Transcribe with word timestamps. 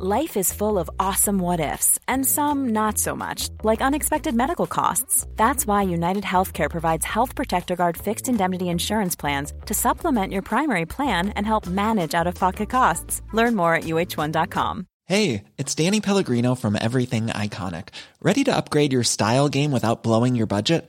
Life 0.00 0.36
is 0.36 0.52
full 0.52 0.78
of 0.78 0.88
awesome 1.00 1.40
what 1.40 1.58
ifs, 1.58 1.98
and 2.06 2.24
some 2.24 2.68
not 2.68 2.98
so 2.98 3.16
much, 3.16 3.48
like 3.64 3.80
unexpected 3.80 4.32
medical 4.32 4.68
costs. 4.68 5.26
That's 5.34 5.66
why 5.66 5.82
United 5.82 6.22
Healthcare 6.22 6.70
provides 6.70 7.04
Health 7.04 7.34
Protector 7.34 7.74
Guard 7.74 7.96
fixed 7.96 8.28
indemnity 8.28 8.68
insurance 8.68 9.16
plans 9.16 9.52
to 9.66 9.74
supplement 9.74 10.32
your 10.32 10.42
primary 10.42 10.86
plan 10.86 11.30
and 11.30 11.44
help 11.44 11.66
manage 11.66 12.14
out 12.14 12.28
of 12.28 12.36
pocket 12.36 12.70
costs. 12.70 13.22
Learn 13.32 13.56
more 13.56 13.74
at 13.74 13.84
uh1.com. 13.84 14.86
Hey, 15.06 15.42
it's 15.56 15.74
Danny 15.74 16.00
Pellegrino 16.00 16.54
from 16.54 16.78
Everything 16.80 17.26
Iconic. 17.26 17.88
Ready 18.22 18.44
to 18.44 18.54
upgrade 18.54 18.92
your 18.92 19.02
style 19.02 19.48
game 19.48 19.72
without 19.72 20.04
blowing 20.04 20.36
your 20.36 20.46
budget? 20.46 20.88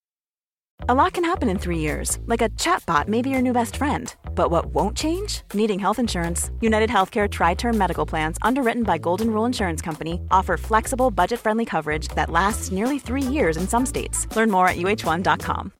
A 0.89 0.95
lot 0.95 1.13
can 1.13 1.23
happen 1.23 1.47
in 1.47 1.59
three 1.59 1.77
years, 1.77 2.17
like 2.25 2.41
a 2.41 2.49
chatbot 2.57 3.07
may 3.07 3.21
be 3.21 3.29
your 3.29 3.41
new 3.41 3.53
best 3.53 3.75
friend. 3.75 4.15
But 4.33 4.49
what 4.49 4.73
won't 4.73 4.97
change? 4.97 5.41
Needing 5.53 5.77
health 5.77 5.99
insurance. 5.99 6.49
United 6.59 6.89
Healthcare 6.89 7.29
Tri 7.29 7.53
Term 7.53 7.77
Medical 7.77 8.03
Plans, 8.03 8.39
underwritten 8.41 8.81
by 8.81 8.97
Golden 8.97 9.29
Rule 9.31 9.45
Insurance 9.45 9.79
Company, 9.79 10.19
offer 10.31 10.57
flexible, 10.57 11.11
budget 11.11 11.39
friendly 11.39 11.65
coverage 11.65 12.07
that 12.15 12.31
lasts 12.31 12.71
nearly 12.71 12.97
three 12.97 13.21
years 13.21 13.57
in 13.57 13.67
some 13.67 13.85
states. 13.85 14.25
Learn 14.35 14.49
more 14.49 14.67
at 14.67 14.77
uh1.com. 14.77 15.71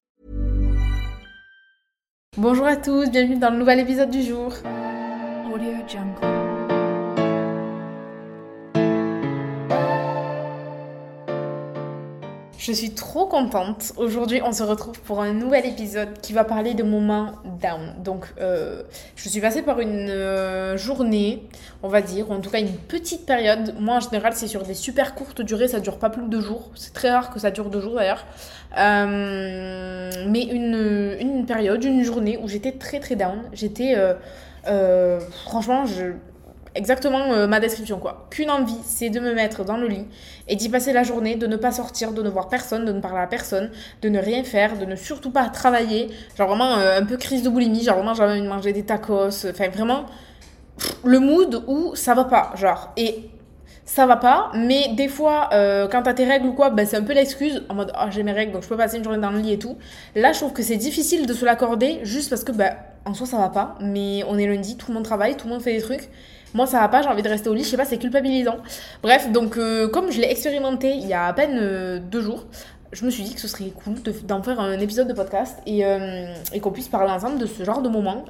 Bonjour 2.38 2.68
à 2.68 2.76
tous, 2.78 3.10
bienvenue 3.10 3.40
dans 3.40 3.50
le 3.50 3.58
nouvel 3.58 3.80
épisode 3.80 4.12
du 4.12 4.22
jour. 4.22 4.54
Audio 5.52 5.74
Jungle. 5.88 6.41
Je 12.62 12.72
suis 12.74 12.92
trop 12.92 13.26
contente. 13.26 13.92
Aujourd'hui, 13.98 14.40
on 14.46 14.52
se 14.52 14.62
retrouve 14.62 15.00
pour 15.02 15.20
un 15.20 15.34
nouvel 15.34 15.66
épisode 15.66 16.10
qui 16.22 16.32
va 16.32 16.44
parler 16.44 16.76
de 16.76 16.84
moments 16.84 17.32
down. 17.60 17.96
Donc, 18.04 18.28
euh, 18.40 18.84
je 19.16 19.30
suis 19.30 19.42
passée 19.42 19.64
par 19.64 19.80
une 19.80 20.12
euh, 20.12 20.78
journée, 20.78 21.42
on 21.82 21.88
va 21.88 22.04
dire, 22.04 22.30
ou 22.30 22.34
en 22.34 22.40
tout 22.40 22.52
cas 22.52 22.60
une 22.60 22.78
petite 22.78 23.26
période. 23.26 23.74
Moi, 23.80 23.96
en 23.96 24.00
général, 24.00 24.34
c'est 24.36 24.46
sur 24.46 24.62
des 24.62 24.76
super 24.76 25.16
courtes 25.16 25.42
durées, 25.42 25.70
ça 25.70 25.80
dure 25.80 25.98
pas 25.98 26.12
plus 26.12 26.22
de 26.22 26.28
deux 26.28 26.42
jours. 26.42 26.70
C'est 26.76 26.94
très 26.94 27.10
rare 27.10 27.32
que 27.32 27.40
ça 27.40 27.50
dure 27.50 27.72
deux 27.72 27.82
jours 27.82 27.96
d'ailleurs. 27.96 28.28
Euh, 28.78 30.12
mais 30.28 30.44
une, 30.44 31.18
une 31.20 31.48
période, 31.48 31.84
une 31.84 32.04
journée 32.04 32.38
où 32.38 32.48
j'étais 32.48 32.74
très 32.74 33.00
très 33.00 33.16
down. 33.16 33.42
J'étais. 33.54 33.96
franchement, 35.46 35.88
je, 35.88 36.14
exactement 36.76 37.32
euh, 37.32 37.48
ma 37.48 37.60
description 37.60 38.00
quoi. 38.00 38.28
Qu'une 38.30 38.50
envie, 38.50 38.78
c'est 38.84 39.10
de 39.10 39.20
me 39.20 39.34
mettre 39.34 39.64
dans 39.64 39.78
le 39.78 39.88
lit 39.88 40.06
et 40.48 40.56
d'y 40.56 40.70
passer 40.70 40.94
la 40.94 41.04
journée, 41.04 41.36
de 41.36 41.48
ne 41.48 41.56
pas 41.56 41.72
sortir, 41.72 42.12
de 42.14 42.22
ne 42.22 42.30
voir 42.30 42.48
personne, 42.48 42.86
de 42.86 42.92
ne 42.92 43.00
parler 43.00 43.20
à 43.20 43.28
personne, 43.28 43.72
de 44.02 44.10
ne 44.10 44.20
rien 44.20 44.44
faire, 44.44 44.78
de 44.78 44.86
ne 44.86 44.96
surtout 44.96 45.32
pas 45.32 45.50
travailler. 45.50 46.10
Genre 46.38 46.48
vraiment 46.48 46.78
euh, 46.78 47.00
un 47.00 47.06
peu 47.06 47.18
crise 47.18 47.44
de 47.44 47.50
boulimie, 47.50 47.84
genre 47.84 47.98
vraiment 47.98 48.14
j'avais 48.14 48.34
envie 48.34 48.42
de 48.42 48.48
manger 48.48 48.74
des 48.74 48.84
tacos, 48.84 49.46
enfin 49.48 49.70
vraiment 49.70 50.06
le 51.04 51.20
mood 51.20 51.64
où 51.68 51.96
ça 51.96 52.14
va 52.14 52.26
pas, 52.26 52.54
genre. 52.56 52.92
Et 52.98 53.30
ça 53.86 54.06
va 54.06 54.16
pas, 54.16 54.52
mais 54.54 54.94
des 54.96 55.08
fois, 55.08 55.50
euh, 55.52 55.88
quand 55.88 56.04
t'as 56.04 56.14
tes 56.14 56.24
règles 56.24 56.48
ou 56.48 56.54
quoi, 56.54 56.70
ben, 56.70 56.86
c'est 56.86 56.96
un 56.98 57.04
peu 57.04 57.14
l'excuse, 57.14 57.64
en 57.68 57.76
mode, 57.76 57.92
ah, 57.96 58.10
j'ai 58.10 58.24
mes 58.24 58.32
règles, 58.32 58.54
donc 58.54 58.64
je 58.64 58.70
peux 58.70 58.78
passer 58.78 58.98
une 58.98 59.04
journée 59.04 59.20
dans 59.20 59.32
le 59.32 59.40
lit 59.40 59.54
et 59.54 59.60
tout. 59.60 59.78
Là, 60.16 60.32
je 60.32 60.38
trouve 60.38 60.54
que 60.54 60.64
c'est 60.64 60.78
difficile 60.78 61.26
de 61.26 61.34
se 61.34 61.44
l'accorder, 61.44 62.00
juste 62.04 62.30
parce 62.30 62.44
que, 62.44 62.52
ben, 62.54 62.76
en 63.06 63.14
soi, 63.14 63.26
ça 63.26 63.38
va 63.38 63.50
pas, 63.50 63.76
mais 63.82 64.24
on 64.30 64.38
est 64.38 64.48
lundi, 64.48 64.78
tout 64.78 64.88
le 64.90 64.94
monde 64.94 65.04
travaille, 65.04 65.36
tout 65.36 65.48
le 65.48 65.54
monde 65.54 65.62
fait 65.62 65.74
des 65.76 65.82
trucs. 65.82 66.10
Moi, 66.54 66.66
ça 66.68 66.80
va 66.80 66.90
pas, 66.90 67.02
j'ai 67.02 67.08
envie 67.08 67.22
de 67.24 67.30
rester 67.30 67.50
au 67.50 67.54
lit, 67.54 67.64
je 67.64 67.70
sais 67.70 67.78
pas, 67.78 67.86
c'est 67.86 67.98
culpabilisant. 67.98 68.58
Bref, 69.02 69.32
donc, 69.32 69.58
euh, 69.58 69.88
comme 69.88 70.12
je 70.12 70.20
l'ai 70.20 70.30
expérimenté 70.30 70.92
il 70.92 71.08
y 71.08 71.14
a 71.14 71.26
à 71.26 71.34
peine 71.34 71.58
euh, 71.62 72.00
deux 72.00 72.22
jours, 72.22 72.46
je 72.92 73.06
me 73.06 73.10
suis 73.10 73.24
dit 73.24 73.34
que 73.34 73.40
ce 73.40 73.48
serait 73.48 73.70
cool 73.70 73.96
d'en 74.26 74.44
faire 74.44 74.60
un 74.60 74.78
épisode 74.80 75.08
de 75.08 75.14
podcast 75.14 75.58
et, 75.66 75.86
euh, 75.86 76.26
et 76.52 76.60
qu'on 76.60 76.72
puisse 76.72 76.90
parler 76.90 77.10
ensemble 77.10 77.40
de 77.40 77.46
ce 77.46 77.64
genre 77.64 77.82
de 77.82 77.88
moments. 77.88 78.26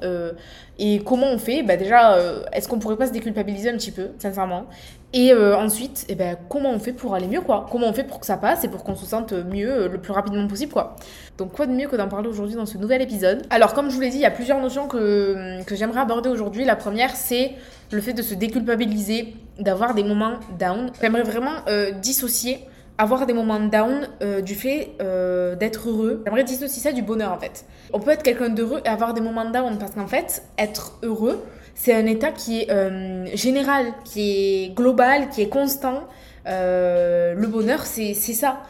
et 0.77 0.99
comment 1.03 1.27
on 1.27 1.39
fait 1.39 1.63
bah 1.63 1.77
Déjà, 1.77 2.15
est-ce 2.53 2.67
qu'on 2.67 2.77
pourrait 2.77 2.97
pas 2.97 3.07
se 3.07 3.11
déculpabiliser 3.11 3.69
un 3.71 3.77
petit 3.77 3.91
peu, 3.91 4.09
sincèrement? 4.19 4.65
Et 5.13 5.33
ensuite, 5.33 6.05
et 6.07 6.13
eh 6.13 6.15
ben, 6.15 6.37
comment 6.47 6.69
on 6.71 6.79
fait 6.79 6.93
pour 6.93 7.15
aller 7.15 7.27
mieux, 7.27 7.41
quoi? 7.41 7.65
Comment 7.69 7.87
on 7.87 7.93
fait 7.93 8.05
pour 8.05 8.21
que 8.21 8.25
ça 8.25 8.37
passe 8.37 8.63
et 8.63 8.69
pour 8.69 8.83
qu'on 8.83 8.95
se 8.95 9.05
sente 9.05 9.33
mieux 9.33 9.89
le 9.89 9.97
plus 9.97 10.13
rapidement 10.13 10.47
possible, 10.47 10.71
quoi? 10.71 10.95
Donc, 11.37 11.51
quoi 11.51 11.65
de 11.65 11.73
mieux 11.73 11.89
que 11.89 11.97
d'en 11.97 12.07
parler 12.07 12.29
aujourd'hui 12.29 12.55
dans 12.55 12.65
ce 12.65 12.77
nouvel 12.77 13.01
épisode? 13.01 13.41
Alors, 13.49 13.73
comme 13.73 13.89
je 13.89 13.95
vous 13.95 14.01
l'ai 14.01 14.09
dit, 14.09 14.17
il 14.17 14.21
y 14.21 14.25
a 14.25 14.31
plusieurs 14.31 14.61
notions 14.61 14.87
que, 14.87 15.63
que 15.63 15.75
j'aimerais 15.75 15.99
aborder 15.99 16.29
aujourd'hui. 16.29 16.63
La 16.63 16.77
première, 16.77 17.15
c'est 17.15 17.51
le 17.91 18.01
fait 18.01 18.13
de 18.13 18.21
se 18.21 18.33
déculpabiliser, 18.33 19.35
d'avoir 19.59 19.93
des 19.93 20.03
moments 20.03 20.39
down. 20.57 20.91
J'aimerais 21.01 21.23
vraiment 21.23 21.55
euh, 21.67 21.91
dissocier 21.91 22.59
avoir 22.97 23.25
des 23.25 23.33
moments 23.33 23.59
down 23.59 24.07
euh, 24.21 24.41
du 24.41 24.55
fait 24.55 24.91
euh, 25.01 25.55
d'être 25.55 25.89
heureux. 25.89 26.21
J'aimerais 26.25 26.43
dissocier 26.43 26.81
ça 26.81 26.91
du 26.91 27.01
bonheur 27.01 27.31
en 27.31 27.39
fait. 27.39 27.65
On 27.93 27.99
peut 27.99 28.11
être 28.11 28.23
quelqu'un 28.23 28.49
d'heureux 28.49 28.81
et 28.85 28.87
avoir 28.87 29.13
des 29.13 29.21
moments 29.21 29.49
down 29.49 29.77
parce 29.77 29.91
qu'en 29.91 30.07
fait, 30.07 30.43
être 30.57 30.99
heureux, 31.03 31.43
c'est 31.75 31.93
un 31.93 32.05
état 32.05 32.31
qui 32.31 32.61
est 32.61 33.35
général, 33.35 33.93
qui 34.05 34.65
est 34.65 34.75
global, 34.75 35.29
qui 35.29 35.41
est 35.41 35.49
constant. 35.49 36.03
le 36.45 37.45
bonheur, 37.47 37.85
c'est 37.85 38.13
ça. 38.13 38.63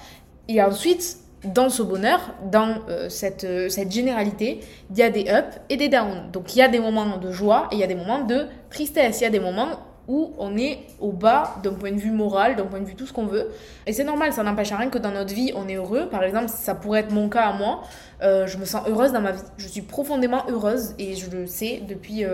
Et 0.47 0.61
ensuite, 0.61 1.17
dans 1.43 1.69
ce 1.69 1.81
bonheur, 1.81 2.19
dans 2.51 2.81
cette, 3.09 3.47
cette 3.69 3.91
généralité, 3.91 4.59
il 4.91 4.97
y 4.97 5.03
a 5.03 5.09
des 5.09 5.21
ups 5.21 5.59
et 5.69 5.77
des 5.77 5.89
downs. 5.89 6.31
Donc 6.31 6.55
il 6.55 6.59
y 6.59 6.61
a 6.61 6.67
des 6.67 6.79
moments 6.79 7.17
de 7.17 7.31
joie 7.31 7.67
et 7.71 7.75
il 7.75 7.79
y 7.79 7.83
a 7.83 7.87
des 7.87 7.95
moments 7.95 8.23
de 8.23 8.45
tristesse. 8.69 9.21
Il 9.21 9.23
y 9.23 9.27
a 9.27 9.31
des 9.31 9.39
moments 9.39 9.79
où 10.07 10.33
on 10.37 10.57
est 10.57 10.79
au 10.99 11.11
bas 11.11 11.55
d'un 11.63 11.73
point 11.73 11.91
de 11.91 11.97
vue 11.97 12.11
moral, 12.11 12.55
d'un 12.55 12.65
point 12.65 12.79
de 12.79 12.85
vue 12.85 12.95
tout 12.95 13.05
ce 13.05 13.13
qu'on 13.13 13.27
veut. 13.27 13.49
Et 13.85 13.93
c'est 13.93 14.03
normal, 14.03 14.33
ça 14.33 14.43
n'empêche 14.43 14.73
rien 14.73 14.89
que 14.89 14.97
dans 14.97 15.11
notre 15.11 15.33
vie, 15.33 15.53
on 15.55 15.67
est 15.67 15.75
heureux. 15.75 16.09
Par 16.09 16.23
exemple, 16.23 16.49
ça 16.49 16.75
pourrait 16.75 17.01
être 17.01 17.11
mon 17.11 17.29
cas 17.29 17.43
à 17.43 17.53
moi. 17.53 17.83
Euh, 18.21 18.45
je 18.47 18.57
me 18.57 18.65
sens 18.65 18.81
heureuse 18.87 19.13
dans 19.13 19.21
ma 19.21 19.31
vie. 19.31 19.41
Je 19.57 19.67
suis 19.67 19.81
profondément 19.81 20.43
heureuse 20.49 20.95
et 20.99 21.15
je 21.15 21.29
le 21.29 21.47
sais 21.47 21.81
depuis... 21.87 22.25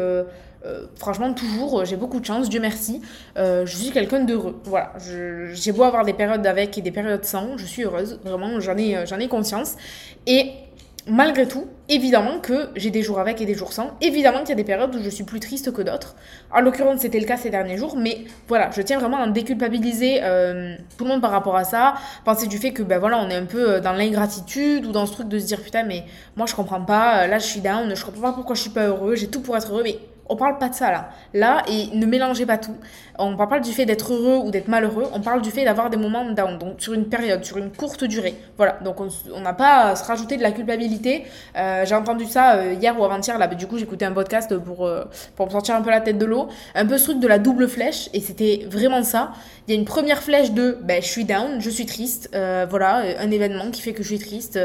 Euh, 0.65 0.67
euh, 0.67 0.85
franchement, 0.97 1.33
toujours, 1.33 1.85
j'ai 1.85 1.95
beaucoup 1.95 2.19
de 2.19 2.25
chance, 2.25 2.49
Dieu 2.49 2.59
merci. 2.59 3.01
je 3.35 3.65
suis 3.65 3.91
quelqu'un 3.91 4.23
d'heureux. 4.23 4.59
Voilà, 4.65 4.93
j'ai 5.53 5.71
beau 5.71 5.83
avoir 5.83 6.05
des 6.05 6.13
périodes 6.13 6.45
avec 6.45 6.77
et 6.77 6.81
des 6.81 6.91
périodes 6.91 7.25
sans, 7.25 7.57
je 7.57 7.65
suis 7.65 7.83
heureuse. 7.83 8.19
Vraiment, 8.23 8.59
j'en 8.59 8.77
ai, 8.77 9.05
j'en 9.05 9.19
ai 9.19 9.27
conscience. 9.27 9.75
Et 10.25 10.51
malgré 11.07 11.47
tout, 11.47 11.67
évidemment 11.89 12.39
que 12.39 12.69
j'ai 12.75 12.91
des 12.91 13.01
jours 13.01 13.19
avec 13.19 13.41
et 13.41 13.45
des 13.45 13.53
jours 13.53 13.73
sans. 13.73 13.91
Évidemment 14.01 14.39
qu'il 14.39 14.49
y 14.49 14.53
a 14.53 14.55
des 14.55 14.63
périodes 14.63 14.93
où 14.93 15.01
je 15.01 15.09
suis 15.09 15.23
plus 15.23 15.39
triste 15.39 15.71
que 15.71 15.81
d'autres. 15.81 16.15
En 16.53 16.59
l'occurrence, 16.61 17.01
c'était 17.01 17.19
le 17.19 17.25
cas 17.25 17.37
ces 17.37 17.49
derniers 17.49 17.77
jours, 17.77 17.95
mais 17.97 18.25
voilà, 18.47 18.69
je 18.71 18.81
tiens 18.81 18.99
vraiment 18.99 19.17
à 19.17 19.27
déculpabiliser 19.27 20.19
euh, 20.23 20.75
tout 20.97 21.05
le 21.05 21.09
monde 21.09 21.21
par 21.21 21.31
rapport 21.31 21.55
à 21.55 21.63
ça. 21.63 21.95
Penser 22.25 22.47
du 22.47 22.57
fait 22.57 22.71
que, 22.71 22.83
ben 22.83 22.99
voilà, 22.99 23.19
on 23.19 23.29
est 23.29 23.35
un 23.35 23.45
peu 23.45 23.71
euh, 23.71 23.79
dans 23.79 23.93
l'ingratitude 23.93 24.85
ou 24.85 24.91
dans 24.91 25.05
ce 25.05 25.13
truc 25.13 25.27
de 25.27 25.39
se 25.39 25.45
dire, 25.45 25.61
putain, 25.61 25.83
mais 25.83 26.03
moi 26.35 26.45
je 26.45 26.55
comprends 26.55 26.81
pas, 26.81 27.23
euh, 27.23 27.27
là 27.27 27.39
je 27.39 27.45
suis 27.45 27.61
down, 27.61 27.93
je 27.95 28.05
comprends 28.05 28.21
pas 28.21 28.33
pourquoi 28.33 28.55
je 28.55 28.61
suis 28.61 28.69
pas 28.69 28.87
heureux, 28.87 29.15
j'ai 29.15 29.27
tout 29.27 29.41
pour 29.41 29.55
être 29.55 29.71
heureux, 29.71 29.83
mais 29.83 29.99
on 30.29 30.35
parle 30.35 30.57
pas 30.57 30.69
de 30.69 30.75
ça 30.75 30.91
là. 30.91 31.09
Là, 31.33 31.63
et 31.67 31.95
ne 31.95 32.05
mélangez 32.05 32.45
pas 32.45 32.57
tout. 32.57 32.75
On 33.19 33.35
parle 33.35 33.49
pas 33.49 33.59
du 33.59 33.71
fait 33.71 33.85
d'être 33.85 34.13
heureux 34.13 34.45
ou 34.45 34.51
d'être 34.51 34.67
malheureux, 34.67 35.07
on 35.11 35.21
parle 35.21 35.41
du 35.41 35.49
fait 35.49 35.65
d'avoir 35.65 35.89
des 35.89 35.97
moments 35.97 36.29
down, 36.31 36.59
donc 36.59 36.75
sur 36.79 36.93
une 36.93 37.05
période, 37.05 37.43
sur 37.43 37.57
une 37.57 37.71
courte 37.71 38.03
durée. 38.03 38.35
Voilà, 38.57 38.77
donc 38.83 38.97
on 38.99 39.41
n'a 39.41 39.53
pas 39.53 39.89
à 39.89 39.95
se 39.95 40.03
rajouter 40.03 40.37
de 40.37 40.43
la 40.43 40.51
culpabilité. 40.51 41.25
Euh, 41.57 41.83
j'ai 41.83 41.95
entendu 41.95 42.25
ça 42.25 42.57
euh, 42.57 42.73
hier 42.73 42.99
ou 42.99 43.03
avant-hier, 43.03 43.39
là, 43.39 43.47
du 43.47 43.65
coup 43.65 43.79
j'écoutais 43.79 44.05
un 44.05 44.11
podcast 44.11 44.55
pour, 44.57 44.85
euh, 44.85 45.05
pour 45.35 45.47
me 45.47 45.51
sortir 45.51 45.75
un 45.75 45.81
peu 45.81 45.89
la 45.89 46.01
tête 46.01 46.19
de 46.19 46.25
l'eau. 46.25 46.47
Un 46.75 46.85
peu 46.85 46.99
ce 46.99 47.05
truc 47.05 47.19
de 47.19 47.27
la 47.27 47.39
double 47.39 47.67
flèche, 47.67 48.09
et 48.13 48.19
c'était 48.19 48.67
vraiment 48.69 49.01
ça. 49.01 49.31
Il 49.67 49.73
y 49.73 49.77
a 49.77 49.79
une 49.79 49.85
première 49.85 50.21
flèche 50.21 50.51
de 50.51 50.77
ben, 50.83 51.01
je 51.01 51.07
suis 51.07 51.25
down, 51.25 51.59
je 51.59 51.69
suis 51.71 51.87
triste, 51.87 52.29
voilà, 52.69 53.01
un 53.19 53.31
événement 53.31 53.69
qui 53.71 53.81
fait 53.81 53.93
que 53.93 54.01
je 54.03 54.07
suis 54.07 54.19
triste, 54.19 54.59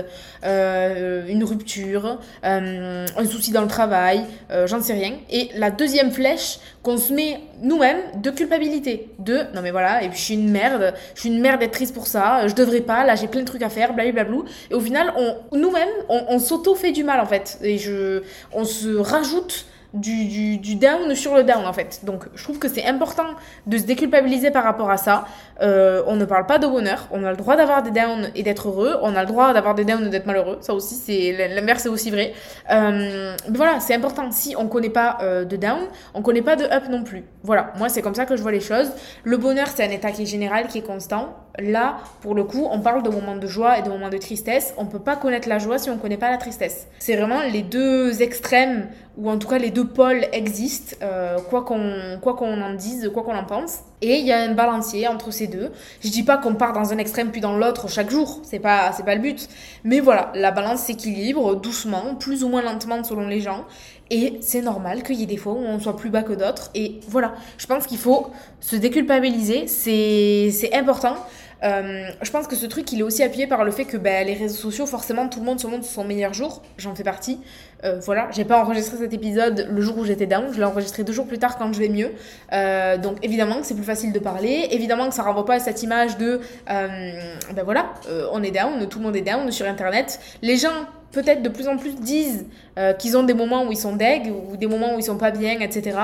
une 0.45 1.43
rupture, 1.43 2.19
un 2.45 3.25
souci 3.29 3.51
dans 3.51 3.63
le 3.63 3.67
travail, 3.67 4.25
j'en 4.67 4.81
sais 4.81 4.93
rien. 4.93 5.15
Et 5.29 5.51
la 5.57 5.71
deuxième 5.71 6.11
flèche 6.11 6.59
qu'on 6.83 6.99
se 6.99 7.13
met 7.13 7.41
nous-mêmes 7.61 8.01
de 8.21 8.31
culpabilité. 8.31 9.09
De 9.19 9.39
non 9.55 9.63
mais 9.63 9.71
voilà, 9.71 10.03
et 10.03 10.09
puis 10.09 10.19
je 10.19 10.25
suis 10.25 10.35
une 10.35 10.51
merde, 10.51 10.95
je 11.15 11.21
suis 11.21 11.29
une 11.29 11.41
merde 11.41 11.61
d'être 11.61 11.73
triste 11.73 11.95
pour 11.95 12.07
ça, 12.07 12.47
je 12.49 12.55
devrais 12.55 12.81
pas, 12.81 13.05
là 13.05 13.15
j'ai 13.15 13.29
plein 13.29 13.41
de 13.41 13.47
trucs 13.47 13.63
à 13.63 13.69
faire, 13.69 13.95
blablabla. 13.95 14.39
Et 14.71 14.75
au 14.75 14.81
final, 14.81 15.13
nous-mêmes, 15.53 15.89
on, 16.09 16.25
on 16.29 16.39
s'auto-fait 16.39 16.93
du 16.93 17.05
mal 17.05 17.21
en 17.21 17.27
fait. 17.27 17.59
Et 17.63 17.79
je, 17.79 18.23
on 18.53 18.65
se 18.65 18.97
rajoute 18.97 19.67
du, 19.95 20.57
du, 20.59 20.75
down 20.77 21.15
sur 21.15 21.35
le 21.35 21.45
down 21.45 21.67
en 21.67 21.73
fait. 21.73 22.01
Donc 22.05 22.25
je 22.35 22.43
trouve 22.43 22.59
que 22.59 22.69
c'est 22.69 22.87
important 22.87 23.27
de 23.67 23.77
se 23.77 23.85
déculpabiliser 23.85 24.51
par 24.51 24.65
rapport 24.65 24.91
à 24.91 24.97
ça. 24.97 25.27
Euh, 25.61 26.03
on 26.07 26.17
ne 26.17 26.25
parle 26.25 26.47
pas 26.47 26.59
de 26.59 26.67
bonheur, 26.67 27.09
on 27.11 27.25
a 27.25 27.31
le 27.31 27.37
droit 27.37 27.57
d'avoir 27.57 27.83
des 27.83 27.91
downs 27.91 28.31
et 28.35 28.43
d'être 28.43 28.69
heureux, 28.69 28.97
on 29.03 29.15
a 29.15 29.21
le 29.21 29.27
droit 29.27 29.53
d'avoir 29.53 29.75
des 29.75 29.85
downs 29.85 30.07
et 30.07 30.11
d'être 30.11 30.27
malheureux, 30.27 30.59
ça 30.61 30.75
aussi 30.75 30.95
c'est 30.95 31.49
l'inverse 31.55 31.83
c'est 31.83 31.89
aussi 31.89 32.11
vrai. 32.11 32.33
Euh, 32.71 33.37
mais 33.49 33.57
voilà, 33.57 33.81
c'est 33.81 33.95
important. 33.95 34.31
Si 34.31 34.55
on 34.57 34.67
connaît 34.69 34.91
pas 34.91 35.19
euh, 35.23 35.45
de 35.45 35.57
down, 35.57 35.81
on 36.15 36.23
connaît 36.23 36.43
pas 36.43 36.57
de 36.57 36.65
up 36.65 36.85
non 36.89 37.05
plus. 37.05 37.25
Voilà, 37.43 37.73
moi 37.77 37.89
c'est 37.89 38.03
comme 38.03 38.15
ça 38.15 38.25
que 38.25 38.37
je 38.37 38.43
vois 38.43 38.53
les 38.53 38.61
choses. 38.61 38.91
Le 39.25 39.37
bonheur 39.37 39.69
c'est 39.69 39.85
un 39.85 39.91
état 39.91 40.11
qui 40.11 40.23
est 40.23 40.27
général, 40.27 40.69
qui 40.69 40.79
est 40.79 40.87
constant 40.87 41.37
Là, 41.59 41.99
pour 42.23 42.35
le 42.35 42.45
coup, 42.45 42.67
on 42.71 42.81
parle 42.81 43.03
de 43.03 43.11
moments 43.11 43.37
de 43.37 43.47
joie 43.47 43.79
et 43.79 43.83
de 43.83 43.89
moments 43.89 44.09
de 44.09 44.17
tristesse. 44.17 44.73
On 44.79 44.87
peut 44.87 44.99
pas 44.99 45.17
connaître 45.17 45.49
la 45.49 45.59
joie 45.59 45.79
si 45.79 45.91
on 45.91 45.99
connaît 45.99 46.17
pas 46.17 46.31
la 46.31 46.39
tristesse. 46.39 46.87
C'est 46.99 47.17
vraiment 47.17 47.43
les 47.43 47.63
deux 47.63 48.23
extrêmes, 48.23 48.89
ou 49.19 49.31
en 49.31 49.39
tout 49.39 49.49
cas 49.49 49.59
les 49.59 49.71
deux 49.71 49.87
pôles 49.87 50.27
existent, 50.33 50.97
euh, 51.03 51.39
quoi 51.51 51.63
qu'on 51.65 52.19
quoi 52.23 52.35
qu'on 52.35 52.61
en 52.63 52.73
dise, 52.75 53.11
quoi 53.13 53.23
qu'on 53.23 53.37
en 53.37 53.45
pense. 53.45 53.81
Et 54.03 54.19
il 54.19 54.27
y 54.27 54.33
a 54.33 54.39
un 54.39 54.53
balancier 54.53 55.09
entre 55.09 55.31
ces 55.31 55.47
deux. 55.47 55.71
Je 56.05 56.11
dis 56.11 56.25
pas 56.25 56.37
qu'on 56.37 56.55
part 56.55 56.73
dans 56.73 56.93
un 56.93 56.99
extrême 56.99 57.31
puis 57.31 57.41
dans 57.41 57.57
l'autre 57.57 57.89
chaque 57.89 58.11
jour, 58.11 58.41
c'est 58.43 58.59
pas 58.59 58.93
c'est 58.93 59.05
pas 59.05 59.15
le 59.15 59.23
but. 59.23 59.49
Mais 59.85 60.01
voilà, 60.01 60.33
la 60.35 60.51
balance 60.51 60.81
s'équilibre 60.81 61.55
doucement, 61.57 62.17
plus 62.17 62.45
ou 62.45 62.49
moins 62.49 62.63
lentement 62.63 63.03
selon 63.05 63.27
les 63.29 63.41
gens. 63.41 63.65
Et 64.11 64.39
c'est 64.43 64.61
normal 64.61 65.03
qu'il 65.05 65.17
y 65.17 65.23
ait 65.23 65.27
des 65.27 65.39
fois 65.39 65.55
où 65.55 65.65
on 65.65 65.79
soit 65.81 65.97
plus 65.97 66.11
bas 66.11 66.23
que 66.23 66.35
d'autres. 66.35 66.71
Et 66.75 67.01
voilà, 67.09 67.35
je 67.57 67.67
pense 67.67 67.87
qu'il 67.87 67.97
faut 67.97 68.31
se 68.61 68.77
déculpabiliser, 68.77 69.69
c'est 69.69 70.71
important. 70.75 71.17
Euh, 71.65 72.11
je 72.21 72.31
pense 72.31 72.49
que 72.49 72.57
ce 72.57 72.67
truc, 72.67 72.91
il 72.93 73.01
est 73.01 73.03
aussi 73.03 73.23
appuyé 73.23 73.47
par 73.47 73.65
le 73.65 73.71
fait 73.71 73.85
que 73.85 73.97
bah, 73.97 74.25
les 74.25 74.35
réseaux 74.35 74.57
sociaux, 74.57 74.87
forcément, 74.87 75.29
tout 75.29 75.39
le 75.39 75.47
monde 75.47 75.61
se 75.61 75.67
montre 75.67 75.85
son 75.85 76.05
meilleur 76.05 76.35
jour. 76.35 76.63
J'en 76.77 76.95
fais 76.95 77.05
partie. 77.05 77.39
Euh, 77.85 78.01
voilà, 78.05 78.29
j'ai 78.31 78.45
pas 78.45 78.63
enregistré 78.63 78.97
cet 78.97 79.13
épisode 79.13 79.69
le 79.71 79.81
jour 79.81 79.99
où 79.99 80.05
j'étais 80.05 80.27
down, 80.27 80.53
je 80.53 80.59
l'ai 80.59 80.65
enregistré 80.65 81.05
deux 81.05 81.13
jours 81.13 81.27
plus 81.27 81.39
tard 81.39 81.59
quand 81.59 81.73
je 81.73 81.79
vais 81.79 81.89
mieux. 81.89 82.11
Euh, 82.53 82.97
donc 82.97 83.17
évidemment 83.23 83.61
que 83.61 83.67
c'est 83.67 83.75
plus 83.75 83.85
facile 83.85 84.13
de 84.13 84.19
parler, 84.19 84.69
évidemment 84.71 85.09
que 85.09 85.15
ça 85.15 85.23
renvoie 85.23 85.45
pas 85.45 85.55
à 85.55 85.61
cette 85.61 85.83
image 85.83 86.17
de, 86.19 86.41
ben 86.67 87.63
voilà, 87.65 87.93
on 88.33 88.43
est 88.43 88.51
down, 88.51 88.89
tout 88.89 88.99
le 88.99 89.05
monde 89.05 89.17
est 89.17 89.23
down 89.23 89.51
sur 89.51 89.67
Internet. 89.67 90.21
Les 90.43 90.57
gens 90.57 90.87
peut-être 91.13 91.43
de 91.43 91.49
plus 91.49 91.69
en 91.69 91.77
plus 91.77 91.95
disent 91.95 92.47
euh, 92.79 92.93
qu'ils 92.95 93.17
ont 93.17 93.23
des 93.23 93.35
moments 93.35 93.65
où 93.65 93.73
ils 93.73 93.79
sont 93.79 93.95
deg 93.95 94.33
ou 94.33 94.57
des 94.57 94.67
moments 94.67 94.95
où 94.95 94.99
ils 94.99 95.05
sont 95.05 95.19
pas 95.19 95.31
bien, 95.31 95.61
etc. 95.61 95.97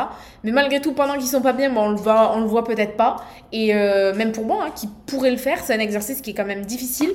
Mais 0.45 0.53
malgré 0.53 0.81
tout, 0.81 0.93
pendant 0.93 1.15
qu'ils 1.15 1.27
sont 1.27 1.41
pas 1.41 1.55
bien, 1.55 1.71
bon, 1.71 1.81
on 1.81 1.91
le 1.91 1.97
voit, 1.97 2.37
le 2.39 2.45
voit 2.45 2.65
peut-être 2.65 2.97
pas. 2.97 3.17
Et 3.51 3.75
euh, 3.75 4.15
même 4.15 4.33
pour 4.33 4.45
moi, 4.45 4.65
hein, 4.67 4.71
qui 4.75 4.89
pourrait 5.07 5.31
le 5.31 5.39
faire, 5.39 5.59
c'est 5.65 5.75
un 5.75 5.81
exercice 5.81 6.21
qui 6.21 6.31
est 6.31 6.35
quand 6.35 6.45
même 6.45 6.65
difficile. 6.65 7.11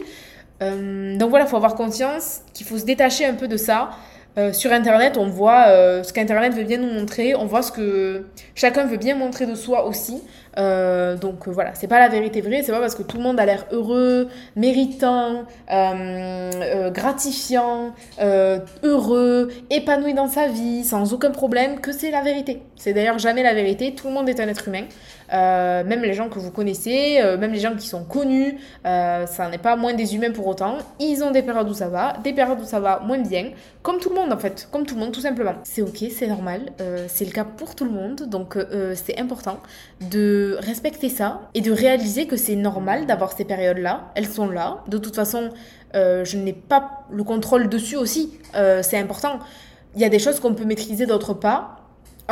Euh, 0.61 1.17
donc 1.17 1.29
voilà, 1.29 1.45
il 1.45 1.47
faut 1.47 1.57
avoir 1.57 1.75
conscience 1.75 2.41
qu'il 2.53 2.65
faut 2.65 2.77
se 2.77 2.85
détacher 2.85 3.25
un 3.25 3.35
peu 3.35 3.47
de 3.47 3.57
ça. 3.57 3.91
Sur 4.51 4.71
Internet, 4.71 5.17
on 5.17 5.27
voit 5.27 5.65
ce 6.03 6.11
qu'Internet 6.11 6.53
veut 6.53 6.63
bien 6.63 6.77
nous 6.77 6.91
montrer, 6.91 7.35
on 7.35 7.45
voit 7.45 7.61
ce 7.61 7.71
que 7.71 8.25
chacun 8.55 8.85
veut 8.85 8.97
bien 8.97 9.15
montrer 9.15 9.45
de 9.45 9.55
soi 9.55 9.85
aussi. 9.85 10.21
Euh, 10.57 11.17
donc 11.17 11.47
euh, 11.47 11.51
voilà, 11.51 11.73
c'est 11.73 11.87
pas 11.87 11.99
la 11.99 12.09
vérité 12.09 12.41
vraie, 12.41 12.61
c'est 12.63 12.71
pas 12.71 12.79
parce 12.79 12.95
que 12.95 13.01
tout 13.01 13.17
le 13.17 13.23
monde 13.23 13.39
a 13.39 13.45
l'air 13.45 13.65
heureux, 13.71 14.29
méritant, 14.55 15.45
euh, 15.71 16.91
gratifiant, 16.91 17.93
heureux, 18.83 19.49
épanoui 19.69 20.13
dans 20.13 20.27
sa 20.27 20.47
vie, 20.47 20.83
sans 20.83 21.13
aucun 21.13 21.31
problème, 21.31 21.79
que 21.79 21.91
c'est 21.91 22.11
la 22.11 22.21
vérité. 22.21 22.61
C'est 22.75 22.93
d'ailleurs 22.93 23.19
jamais 23.19 23.43
la 23.43 23.53
vérité, 23.53 23.95
tout 23.95 24.07
le 24.07 24.13
monde 24.13 24.29
est 24.29 24.39
un 24.39 24.47
être 24.47 24.67
humain. 24.67 24.83
Euh, 25.33 25.83
même 25.83 26.01
les 26.01 26.13
gens 26.13 26.29
que 26.29 26.37
vous 26.37 26.51
connaissez, 26.51 27.17
euh, 27.19 27.37
même 27.37 27.51
les 27.51 27.59
gens 27.59 27.75
qui 27.75 27.87
sont 27.87 28.03
connus, 28.03 28.57
euh, 28.85 29.25
ça 29.25 29.49
n'est 29.49 29.57
pas 29.57 29.75
moins 29.75 29.93
des 29.93 30.15
humains 30.15 30.31
pour 30.31 30.45
autant. 30.45 30.77
Ils 30.99 31.23
ont 31.23 31.31
des 31.31 31.41
périodes 31.41 31.69
où 31.69 31.73
ça 31.73 31.87
va, 31.87 32.13
des 32.23 32.33
périodes 32.33 32.59
où 32.59 32.65
ça 32.65 32.79
va 32.79 32.99
moins 32.99 33.17
bien, 33.17 33.51
comme 33.81 33.99
tout 33.99 34.09
le 34.09 34.15
monde 34.15 34.22
en 34.31 34.37
fait, 34.37 34.67
comme 34.71 34.85
tout 34.85 34.95
le 34.95 35.01
monde 35.01 35.11
tout 35.11 35.21
simplement. 35.21 35.55
C'est 35.63 35.81
ok, 35.81 36.05
c'est 36.15 36.27
normal, 36.27 36.71
c'est 37.07 37.25
le 37.25 37.31
cas 37.31 37.43
pour 37.43 37.75
tout 37.75 37.85
le 37.85 37.91
monde, 37.91 38.23
donc 38.23 38.57
c'est 38.95 39.19
important 39.19 39.59
de 40.09 40.57
respecter 40.59 41.09
ça 41.09 41.49
et 41.53 41.61
de 41.61 41.71
réaliser 41.71 42.27
que 42.27 42.37
c'est 42.37 42.55
normal 42.55 43.05
d'avoir 43.05 43.33
ces 43.33 43.45
périodes-là, 43.45 44.11
elles 44.15 44.27
sont 44.27 44.49
là. 44.49 44.83
De 44.87 44.97
toute 44.97 45.15
façon, 45.15 45.49
je 45.93 46.37
n'ai 46.37 46.53
pas 46.53 47.05
le 47.11 47.23
contrôle 47.23 47.67
dessus 47.69 47.97
aussi, 47.97 48.39
c'est 48.53 48.97
important. 48.97 49.39
Il 49.95 50.01
y 50.01 50.05
a 50.05 50.09
des 50.09 50.19
choses 50.19 50.39
qu'on 50.39 50.53
peut 50.53 50.65
maîtriser, 50.65 51.05
d'autres 51.05 51.33
pas 51.33 51.82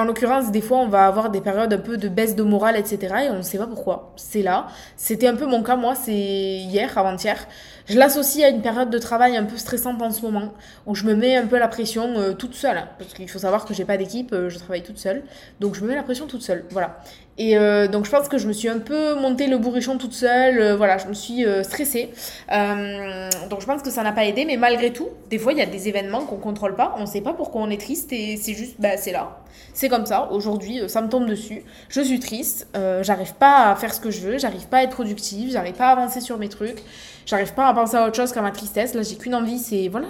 en 0.01 0.05
l'occurrence, 0.05 0.51
des 0.51 0.61
fois, 0.61 0.79
on 0.79 0.87
va 0.87 1.05
avoir 1.05 1.29
des 1.29 1.41
périodes 1.41 1.71
un 1.71 1.77
peu 1.77 1.97
de 1.97 2.09
baisse 2.09 2.35
de 2.35 2.43
morale, 2.43 2.75
etc. 2.75 3.15
Et 3.25 3.29
on 3.29 3.37
ne 3.37 3.41
sait 3.41 3.57
pas 3.57 3.67
pourquoi. 3.67 4.13
C'est 4.15 4.41
là. 4.41 4.67
C'était 4.97 5.27
un 5.27 5.35
peu 5.35 5.45
mon 5.45 5.63
cas, 5.63 5.75
moi, 5.75 5.95
c'est 5.95 6.13
hier, 6.13 6.97
avant-hier. 6.97 7.47
Je 7.87 7.97
l'associe 7.97 8.45
à 8.45 8.49
une 8.49 8.61
période 8.61 8.89
de 8.89 8.97
travail 8.97 9.37
un 9.37 9.43
peu 9.43 9.57
stressante 9.57 10.01
en 10.01 10.11
ce 10.11 10.21
moment, 10.21 10.53
où 10.85 10.95
je 10.95 11.05
me 11.05 11.13
mets 11.13 11.35
un 11.35 11.45
peu 11.45 11.57
la 11.57 11.67
pression 11.67 12.17
euh, 12.17 12.33
toute 12.33 12.55
seule. 12.55 12.83
Parce 12.97 13.13
qu'il 13.13 13.29
faut 13.29 13.39
savoir 13.39 13.65
que 13.65 13.73
j'ai 13.73 13.85
pas 13.85 13.97
d'équipe, 13.97 14.33
euh, 14.33 14.49
je 14.49 14.57
travaille 14.57 14.83
toute 14.83 14.97
seule. 14.97 15.23
Donc 15.59 15.75
je 15.75 15.81
me 15.81 15.89
mets 15.89 15.95
la 15.95 16.03
pression 16.03 16.27
toute 16.27 16.41
seule. 16.41 16.65
Voilà. 16.71 16.99
Et 17.41 17.57
euh, 17.57 17.87
donc 17.87 18.05
je 18.05 18.11
pense 18.11 18.27
que 18.27 18.37
je 18.37 18.47
me 18.47 18.53
suis 18.53 18.69
un 18.69 18.77
peu 18.77 19.15
monté 19.15 19.47
le 19.47 19.57
bourrichon 19.57 19.97
toute 19.97 20.13
seule. 20.13 20.75
voilà, 20.75 20.99
je 20.99 21.07
me 21.07 21.15
suis 21.15 21.43
stressée. 21.63 22.11
donc 23.49 23.61
je 23.61 23.65
pense 23.65 23.81
que 23.81 23.89
ça 23.89 24.03
n'a 24.03 24.11
pas 24.11 24.25
aidé. 24.25 24.45
Mais 24.45 24.57
malgré 24.57 24.93
tout, 24.93 25.09
des 25.31 25.39
fois, 25.39 25.51
il 25.51 25.57
y 25.57 25.63
a 25.63 25.65
des 25.65 25.87
événements 25.87 26.21
qu'on 26.21 26.37
contrôle 26.37 26.75
pas. 26.75 26.93
On 26.99 27.07
sait 27.07 27.21
pas 27.21 27.33
pourquoi 27.33 27.61
on 27.61 27.71
est 27.71 27.81
triste. 27.81 28.13
Et 28.13 28.37
c'est 28.37 28.53
juste, 28.53 28.75
bah, 28.77 28.95
c'est 28.95 29.11
là. 29.11 29.39
C'est 29.73 29.89
comme 29.89 30.05
ça. 30.05 30.29
Aujourd'hui, 30.31 30.81
ça 30.87 31.01
me 31.01 31.09
tombe 31.09 31.25
dessus. 31.25 31.63
Je 31.89 32.01
suis 32.01 32.19
triste. 32.19 32.67
j'arrive 33.01 33.33
pas 33.33 33.71
à 33.71 33.75
faire 33.75 33.91
ce 33.91 33.99
que 33.99 34.11
je 34.11 34.21
veux. 34.21 34.37
J'arrive 34.37 34.67
pas 34.67 34.77
à 34.77 34.83
être 34.83 34.91
productive. 34.91 35.49
J'arrive 35.51 35.73
pas 35.73 35.87
à 35.87 35.93
avancer 35.93 36.21
sur 36.21 36.37
mes 36.37 36.49
trucs. 36.49 36.83
J'arrive 37.25 37.53
pas 37.53 37.67
à 37.67 37.73
penser 37.73 37.95
à 37.95 38.05
autre 38.05 38.15
chose 38.15 38.31
qu'à 38.31 38.41
ma 38.41 38.51
tristesse. 38.51 38.93
Là, 38.93 39.03
j'ai 39.03 39.15
qu'une 39.15 39.35
envie, 39.35 39.59
c'est 39.59 39.87
voilà, 39.87 40.07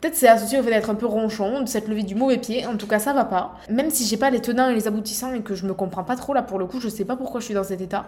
peut-être 0.00 0.14
c'est 0.14 0.28
associé 0.28 0.58
au 0.58 0.62
fait 0.62 0.70
d'être 0.70 0.90
un 0.90 0.94
peu 0.94 1.06
ronchon, 1.06 1.62
de 1.62 1.66
s'être 1.66 1.88
levé 1.88 2.02
du 2.02 2.14
mauvais 2.14 2.38
pied. 2.38 2.66
En 2.66 2.76
tout 2.76 2.86
cas, 2.86 2.98
ça 2.98 3.12
va 3.12 3.24
pas. 3.24 3.56
Même 3.70 3.90
si 3.90 4.04
j'ai 4.04 4.16
pas 4.16 4.30
les 4.30 4.40
tenants 4.40 4.68
et 4.68 4.74
les 4.74 4.86
aboutissants 4.86 5.32
et 5.32 5.40
que 5.40 5.54
je 5.54 5.66
me 5.66 5.74
comprends 5.74 6.04
pas 6.04 6.16
trop 6.16 6.34
pour 6.42 6.58
le 6.58 6.66
coup, 6.66 6.80
je 6.80 6.88
sais 6.88 7.04
pas 7.04 7.16
pourquoi 7.16 7.40
je 7.40 7.46
suis 7.46 7.54
dans 7.54 7.64
cet 7.64 7.80
état. 7.80 8.06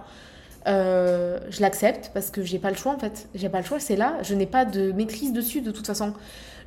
Euh, 0.67 1.39
je 1.49 1.63
l'accepte 1.63 2.11
parce 2.13 2.31
que 2.31 2.43
j'ai 2.43 2.59
pas 2.59 2.71
le 2.71 2.77
choix 2.77 2.93
en 2.93 2.99
fait. 2.99 3.29
J'ai 3.35 3.49
pas 3.49 3.59
le 3.59 3.65
choix, 3.65 3.81
c'est 3.81 3.97
là. 3.97 4.19
Je 4.23 4.35
n'ai 4.35 4.47
pas 4.47 4.65
de 4.65 4.93
maîtrise 4.93 5.33
dessus 5.33 5.61
de 5.61 5.71
toute 5.71 5.87
façon. 5.87 6.13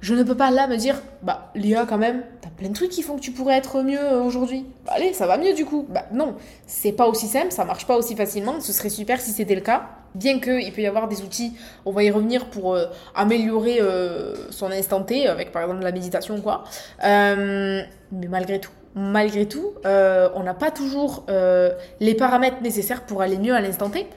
Je 0.02 0.14
ne 0.16 0.24
peux 0.24 0.36
pas 0.36 0.52
là 0.52 0.68
me 0.68 0.76
dire, 0.76 1.02
bah 1.22 1.52
Léa 1.56 1.86
quand 1.88 1.98
même, 1.98 2.24
t'as 2.42 2.50
plein 2.50 2.68
de 2.68 2.74
trucs 2.74 2.90
qui 2.90 3.04
font 3.04 3.16
que 3.16 3.22
tu 3.22 3.32
pourrais 3.32 3.56
être 3.56 3.84
mieux 3.84 4.18
aujourd'hui. 4.18 4.66
Bah, 4.86 4.94
allez, 4.96 5.14
ça 5.14 5.28
va 5.28 5.38
mieux 5.38 5.54
du 5.54 5.66
coup. 5.66 5.86
Bah 5.90 6.06
non, 6.12 6.36
c'est 6.68 6.92
pas 6.92 7.08
aussi 7.08 7.28
simple, 7.28 7.52
ça 7.52 7.64
marche 7.64 7.88
pas 7.88 7.96
aussi 7.96 8.16
facilement. 8.16 8.60
Ce 8.60 8.74
serait 8.74 8.90
super 8.90 9.22
si 9.22 9.32
c'était 9.32 9.56
le 9.56 9.62
cas. 9.62 9.90
Bien 10.16 10.40
qu'il 10.40 10.72
peut 10.74 10.82
y 10.82 10.88
avoir 10.88 11.08
des 11.08 11.22
outils, 11.22 11.54
on 11.86 11.92
va 11.92 12.04
y 12.04 12.12
revenir 12.12 12.46
pour 12.46 12.76
euh, 12.76 12.86
améliorer 13.16 13.82
euh, 13.82 14.36
son 14.52 14.72
instant 14.72 15.02
T, 15.02 15.28
avec 15.28 15.52
par 15.52 15.64
exemple 15.64 15.82
la 15.82 15.92
méditation 15.92 16.36
ou 16.36 16.42
quoi. 16.42 16.66
mais 17.02 17.88
malgré 18.12 18.60
tout, 18.60 18.72
malgré 18.96 19.48
tout, 19.48 19.72
euh, 19.86 20.30
on 20.36 20.44
n'a 20.44 20.54
pas 20.54 20.72
toujours 20.72 21.26
euh, 21.30 21.72
les 22.00 22.16
paramètres 22.16 22.62
nécessaires 22.62 23.06
pour 23.06 23.22
aller 23.22 23.38
mieux 23.38 23.54
à 23.54 23.62
l'instant 23.62 23.90
T. 23.90 24.08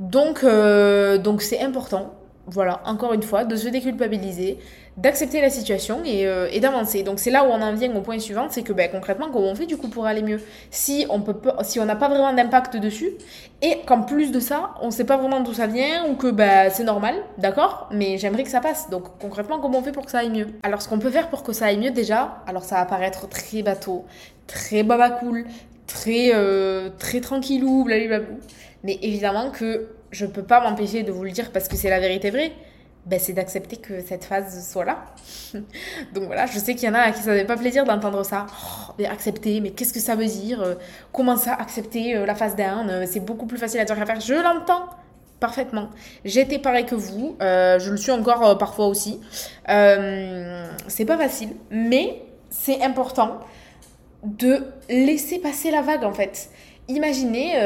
Donc, 0.00 0.42
euh, 0.42 1.18
donc 1.18 1.42
c'est 1.42 1.60
important, 1.60 2.14
voilà, 2.46 2.80
encore 2.84 3.12
une 3.12 3.22
fois, 3.22 3.44
de 3.44 3.56
se 3.56 3.68
déculpabiliser, 3.68 4.58
d'accepter 4.96 5.40
la 5.40 5.50
situation 5.50 6.02
euh, 6.06 6.48
et, 6.52 6.60
d'avancer. 6.60 7.02
Donc 7.02 7.18
c'est 7.18 7.30
là 7.30 7.44
où 7.44 7.48
on 7.48 7.60
en 7.60 7.74
vient 7.74 7.94
au 7.96 8.00
point 8.00 8.18
suivant, 8.18 8.46
c'est 8.48 8.62
que 8.62 8.72
ben, 8.72 8.88
concrètement, 8.90 9.28
comment 9.32 9.48
on 9.48 9.54
fait 9.54 9.66
du 9.66 9.76
coup 9.76 9.88
pour 9.88 10.06
aller 10.06 10.22
mieux? 10.22 10.40
Si 10.70 11.06
on 11.10 11.20
peut 11.20 11.34
si 11.62 11.80
on 11.80 11.84
n'a 11.84 11.96
pas 11.96 12.08
vraiment 12.08 12.32
d'impact 12.32 12.76
dessus 12.76 13.10
et 13.60 13.80
qu'en 13.86 14.02
plus 14.02 14.30
de 14.30 14.40
ça, 14.40 14.74
on 14.80 14.86
ne 14.86 14.90
sait 14.92 15.04
pas 15.04 15.16
vraiment 15.16 15.40
d'où 15.40 15.52
ça 15.52 15.66
vient 15.66 16.06
ou 16.08 16.14
que 16.14 16.30
ben, 16.30 16.70
c'est 16.70 16.84
normal, 16.84 17.16
d'accord? 17.38 17.88
Mais 17.90 18.18
j'aimerais 18.18 18.44
que 18.44 18.50
ça 18.50 18.60
passe. 18.60 18.88
Donc 18.90 19.18
concrètement, 19.18 19.58
comment 19.58 19.78
on 19.78 19.82
fait 19.82 19.92
pour 19.92 20.04
que 20.04 20.10
ça 20.10 20.18
aille 20.18 20.30
mieux? 20.30 20.46
Alors 20.62 20.80
ce 20.80 20.88
qu'on 20.88 20.98
peut 20.98 21.10
faire 21.10 21.28
pour 21.28 21.42
que 21.42 21.52
ça 21.52 21.66
aille 21.66 21.78
mieux 21.78 21.90
déjà, 21.90 22.42
alors 22.46 22.64
ça 22.64 22.76
va 22.76 22.84
paraître 22.84 23.28
très 23.28 23.62
bateau, 23.62 24.04
très 24.46 24.84
baba 24.84 25.10
cool, 25.10 25.44
très, 25.88 26.30
euh, 26.34 26.90
très 26.98 27.20
tranquillou, 27.20 27.84
blablabla. 27.84 28.28
Mais 28.84 28.98
évidemment 29.02 29.50
que 29.50 29.88
je 30.12 30.26
peux 30.26 30.44
pas 30.44 30.60
m'empêcher 30.60 31.02
de 31.02 31.10
vous 31.10 31.24
le 31.24 31.30
dire 31.30 31.50
parce 31.50 31.66
que 31.66 31.76
c'est 31.76 31.90
la 31.90 31.98
vérité 31.98 32.30
vraie 32.30 32.52
ben, 33.06 33.18
c'est 33.18 33.34
d'accepter 33.34 33.76
que 33.76 34.00
cette 34.00 34.24
phase 34.24 34.66
soit 34.66 34.84
là. 34.84 35.04
Donc 36.14 36.24
voilà, 36.24 36.46
je 36.46 36.58
sais 36.58 36.74
qu'il 36.74 36.88
y 36.88 36.90
en 36.90 36.94
a 36.94 37.00
à 37.00 37.12
qui 37.12 37.22
ça 37.22 37.32
ne 37.32 37.38
fait 37.38 37.44
pas 37.44 37.56
plaisir 37.56 37.84
d'entendre 37.84 38.24
ça. 38.24 38.46
Oh, 38.98 39.02
accepter, 39.04 39.60
mais 39.60 39.70
qu'est-ce 39.70 39.92
que 39.92 40.00
ça 40.00 40.14
veut 40.14 40.24
dire? 40.24 40.62
Euh, 40.62 40.74
Comment 41.12 41.36
ça, 41.36 41.52
accepter 41.52 42.16
euh, 42.16 42.24
la 42.24 42.34
phase 42.34 42.56
down? 42.56 42.88
Euh, 42.88 43.04
C'est 43.06 43.20
beaucoup 43.20 43.46
plus 43.46 43.58
facile 43.58 43.80
à 43.80 43.84
dire 43.84 43.96
qu'à 43.96 44.06
faire. 44.06 44.20
Je 44.20 44.34
l'entends 44.34 44.88
parfaitement. 45.38 45.90
J'étais 46.24 46.58
pareil 46.58 46.86
que 46.86 46.94
vous, 46.94 47.36
je 47.40 47.90
le 47.90 47.96
suis 47.98 48.12
encore 48.12 48.56
parfois 48.56 48.86
aussi. 48.86 49.20
c'est 49.66 51.04
pas 51.04 51.18
facile, 51.18 51.50
mais 51.70 52.22
c'est 52.48 52.80
important 52.80 53.40
de 54.22 54.64
laisser 54.88 55.40
passer 55.40 55.70
la 55.70 55.82
vague 55.82 56.04
en 56.04 56.14
fait. 56.14 56.48
Imaginez 56.88 57.60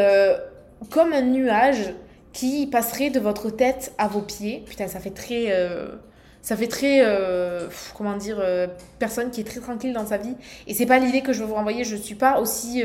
comme 0.91 1.13
un 1.13 1.23
nuage 1.23 1.95
qui 2.33 2.67
passerait 2.67 3.11
de 3.11 3.21
votre 3.21 3.51
tête 3.51 3.93
à 3.99 4.09
vos 4.09 4.23
pieds. 4.23 4.65
Putain, 4.67 4.89
ça 4.89 5.01
fait 5.01 5.11
très. 5.11 5.47
Euh, 5.49 5.89
ça 6.43 6.57
fait 6.57 6.67
très. 6.67 7.01
Euh, 7.05 7.69
comment 7.97 8.17
dire 8.17 8.39
euh, 8.41 8.67
Personne 8.99 9.31
qui 9.31 9.41
est 9.41 9.45
très 9.45 9.61
tranquille 9.61 9.93
dans 9.93 10.07
sa 10.07 10.17
vie. 10.17 10.35
Et 10.67 10.75
c'est 10.75 10.87
pas 10.87 10.99
l'idée 10.99 11.21
que 11.21 11.33
je 11.33 11.41
veux 11.41 11.47
vous 11.47 11.55
renvoyer. 11.55 11.85
Je 11.85 11.97
suis 11.97 12.15
pas 12.15 12.41
aussi, 12.41 12.83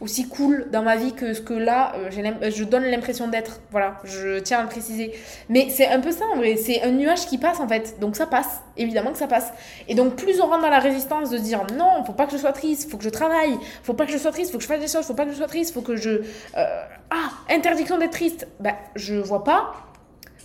aussi 0.00 0.28
cool 0.28 0.68
dans 0.70 0.82
ma 0.82 0.96
vie 0.96 1.12
que 1.12 1.34
ce 1.34 1.40
que 1.40 1.54
là, 1.54 1.92
je 2.10 2.64
donne 2.64 2.84
l'impression 2.84 3.28
d'être. 3.28 3.60
Voilà, 3.70 3.98
je 4.04 4.38
tiens 4.38 4.60
à 4.60 4.62
le 4.62 4.68
préciser. 4.68 5.12
Mais 5.48 5.68
c'est 5.70 5.88
un 5.88 6.00
peu 6.00 6.12
ça 6.12 6.24
en 6.32 6.36
vrai. 6.36 6.56
C'est 6.56 6.82
un 6.82 6.92
nuage 6.92 7.26
qui 7.26 7.36
passe 7.36 7.60
en 7.60 7.68
fait. 7.68 7.98
Donc 8.00 8.16
ça 8.16 8.26
passe. 8.26 8.60
Évidemment 8.76 9.12
que 9.12 9.18
ça 9.18 9.26
passe. 9.26 9.52
Et 9.88 9.94
donc 9.94 10.16
plus 10.16 10.40
on 10.40 10.46
rentre 10.46 10.62
dans 10.62 10.70
la 10.70 10.78
résistance 10.78 11.30
de 11.30 11.38
dire 11.38 11.66
non, 11.76 12.04
faut 12.04 12.12
pas 12.12 12.26
que 12.26 12.32
je 12.32 12.38
sois 12.38 12.52
triste, 12.52 12.90
faut 12.90 12.96
que 12.96 13.04
je 13.04 13.10
travaille, 13.10 13.58
faut 13.82 13.94
pas 13.94 14.06
que 14.06 14.12
je 14.12 14.18
sois 14.18 14.30
triste, 14.30 14.52
faut 14.52 14.58
que 14.58 14.62
je 14.62 14.68
fasse 14.68 14.80
des 14.80 14.88
choses, 14.88 15.04
faut 15.04 15.14
pas 15.14 15.24
que 15.24 15.32
je 15.32 15.36
sois 15.36 15.48
triste, 15.48 15.74
faut 15.74 15.82
que 15.82 15.96
je 15.96 16.22
ah, 16.54 17.30
interdiction 17.50 17.98
d'être 17.98 18.12
triste. 18.12 18.46
Ben, 18.60 18.74
je 18.94 19.16
vois 19.16 19.44
pas 19.44 19.87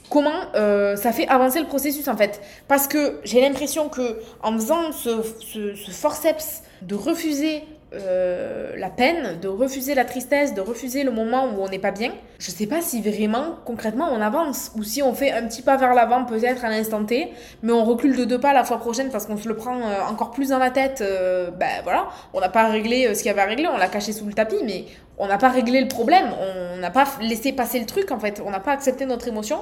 comment 0.10 0.32
euh, 0.56 0.96
ça 0.96 1.12
fait 1.12 1.28
avancer 1.28 1.60
le 1.60 1.68
processus 1.68 2.08
en 2.08 2.18
fait. 2.18 2.42
Parce 2.68 2.88
que 2.88 3.20
j'ai 3.24 3.42
l'impression 3.42 3.90
que 3.90 4.20
en 4.42 4.54
faisant 4.54 4.92
ce, 4.92 5.22
ce, 5.40 5.92
forceps 5.92 6.64
de 6.82 6.96
refuser 6.96 7.64
euh, 7.96 8.76
la 8.78 8.90
peine, 8.90 9.40
de 9.40 9.48
refuser 9.48 9.96
la 9.96 10.06
tristesse, 10.06 10.54
de 10.54 10.62
refuser 10.62 11.04
le 11.04 11.12
moment 11.12 11.46
où 11.46 11.62
on 11.62 11.70
n'est 11.70 11.80
pas 11.80 11.92
bien, 11.92 12.12
je 12.40 12.50
sais 12.52 12.66
pas 12.66 12.82
si 12.82 13.02
vraiment, 13.02 13.58
concrètement, 13.66 14.10
on 14.12 14.20
avance. 14.20 14.72
Ou 14.76 14.84
si 14.84 15.02
on 15.04 15.14
fait 15.14 15.32
un 15.32 15.48
petit 15.48 15.62
pas 15.62 15.78
vers 15.78 15.94
l'avant, 15.94 16.26
peut-être 16.26 16.66
à 16.66 16.70
l'instant 16.70 17.06
T, 17.06 17.32
mais 17.62 17.72
on 17.72 17.84
recule 17.84 18.16
de 18.16 18.26
deux 18.26 18.40
pas 18.40 18.54
la 18.54 18.64
fois 18.64 18.80
prochaine 18.80 19.10
parce 19.10 19.26
qu'on 19.26 19.38
se 19.38 19.48
le 19.48 19.56
prend 19.56 19.78
euh, 19.78 20.02
encore 20.10 20.32
plus 20.32 20.50
dans 20.50 20.60
la 20.60 20.72
tête. 20.72 21.02
Euh, 21.02 21.52
ben 21.52 21.82
voilà, 21.84 22.10
on 22.34 22.40
n'a 22.40 22.50
pas 22.50 22.68
réglé 22.68 23.14
ce 23.14 23.22
qu'il 23.22 23.28
y 23.28 23.32
avait 23.32 23.42
à 23.42 23.46
régler, 23.46 23.68
on 23.68 23.78
l'a 23.78 23.88
caché 23.88 24.12
sous 24.12 24.26
le 24.26 24.34
tapis, 24.34 24.64
mais 24.66 24.86
on 25.18 25.28
n'a 25.28 25.38
pas 25.38 25.50
réglé 25.50 25.82
le 25.82 25.88
problème. 25.88 26.34
On 26.40 26.78
n'a 26.78 26.92
pas 26.92 27.06
laissé 27.22 27.54
passer 27.54 27.80
le 27.80 27.86
truc, 27.86 28.12
en 28.12 28.20
fait. 28.20 28.42
On 28.46 28.50
n'a 28.50 28.60
pas 28.60 28.72
accepté 28.72 29.06
notre 29.06 29.28
émotion. 29.28 29.60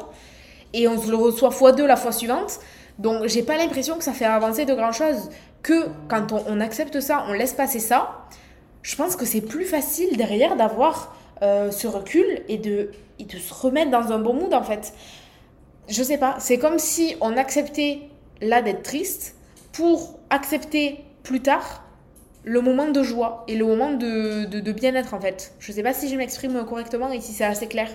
Et 0.74 0.88
on 0.88 1.00
se 1.02 1.10
le 1.10 1.18
reçoit 1.18 1.52
fois 1.52 1.74
deux 1.74 1.86
la 1.86 1.98
fois 1.98 2.12
suivante. 2.12 2.60
Donc, 2.98 3.28
j'ai 3.28 3.44
pas 3.44 3.58
l'impression 3.58 3.98
que 3.98 4.04
ça 4.04 4.14
fait 4.14 4.26
avancer 4.26 4.66
de 4.66 4.74
grand 4.74 4.92
chose. 4.92 5.30
Que 5.64 5.88
quand 6.08 6.32
on, 6.32 6.60
accepte 6.60 7.00
ça, 7.00 7.26
on 7.28 7.34
laisse 7.34 7.54
passer 7.54 7.80
ça, 7.80 8.28
je 8.82 8.96
pense 8.96 9.16
que 9.16 9.26
c'est 9.26 9.42
plus 9.42 9.66
facile 9.66 10.18
derrière 10.18 10.56
d'avoir 10.56 11.16
euh, 11.44 11.72
ce 11.72 11.88
recul 11.88 12.26
et 12.48 12.58
de, 12.58 12.92
se 13.30 13.54
remettre 13.54 13.92
dans 13.92 14.12
un 14.12 14.20
bon 14.20 14.34
mood 14.34 14.54
en 14.54 14.64
fait. 14.64 14.94
Je 15.88 16.02
sais 16.02 16.18
pas, 16.18 16.36
c'est 16.40 16.58
comme 16.58 16.80
si 16.80 17.16
on 17.22 17.38
acceptait 17.38 18.00
là 18.42 18.62
d'être 18.62 18.82
triste 18.82 19.36
pour 19.72 20.20
accepter 20.30 21.04
plus 21.24 21.42
tard 21.42 21.84
le 22.44 22.62
moment 22.62 22.90
de 22.90 23.04
joie 23.04 23.44
et 23.48 23.56
le 23.56 23.66
moment 23.66 23.92
de, 23.92 24.46
de, 24.46 24.60
de 24.60 24.72
bien-être 24.72 25.14
en 25.14 25.22
fait. 25.22 25.54
Je 25.60 25.72
sais 25.72 25.84
pas 25.84 25.94
si 25.94 26.10
je 26.10 26.16
m'exprime 26.16 26.66
correctement 26.66 27.12
et 27.12 27.22
si 27.22 27.34
c'est 27.34 27.44
assez 27.44 27.68
clair. 27.68 27.90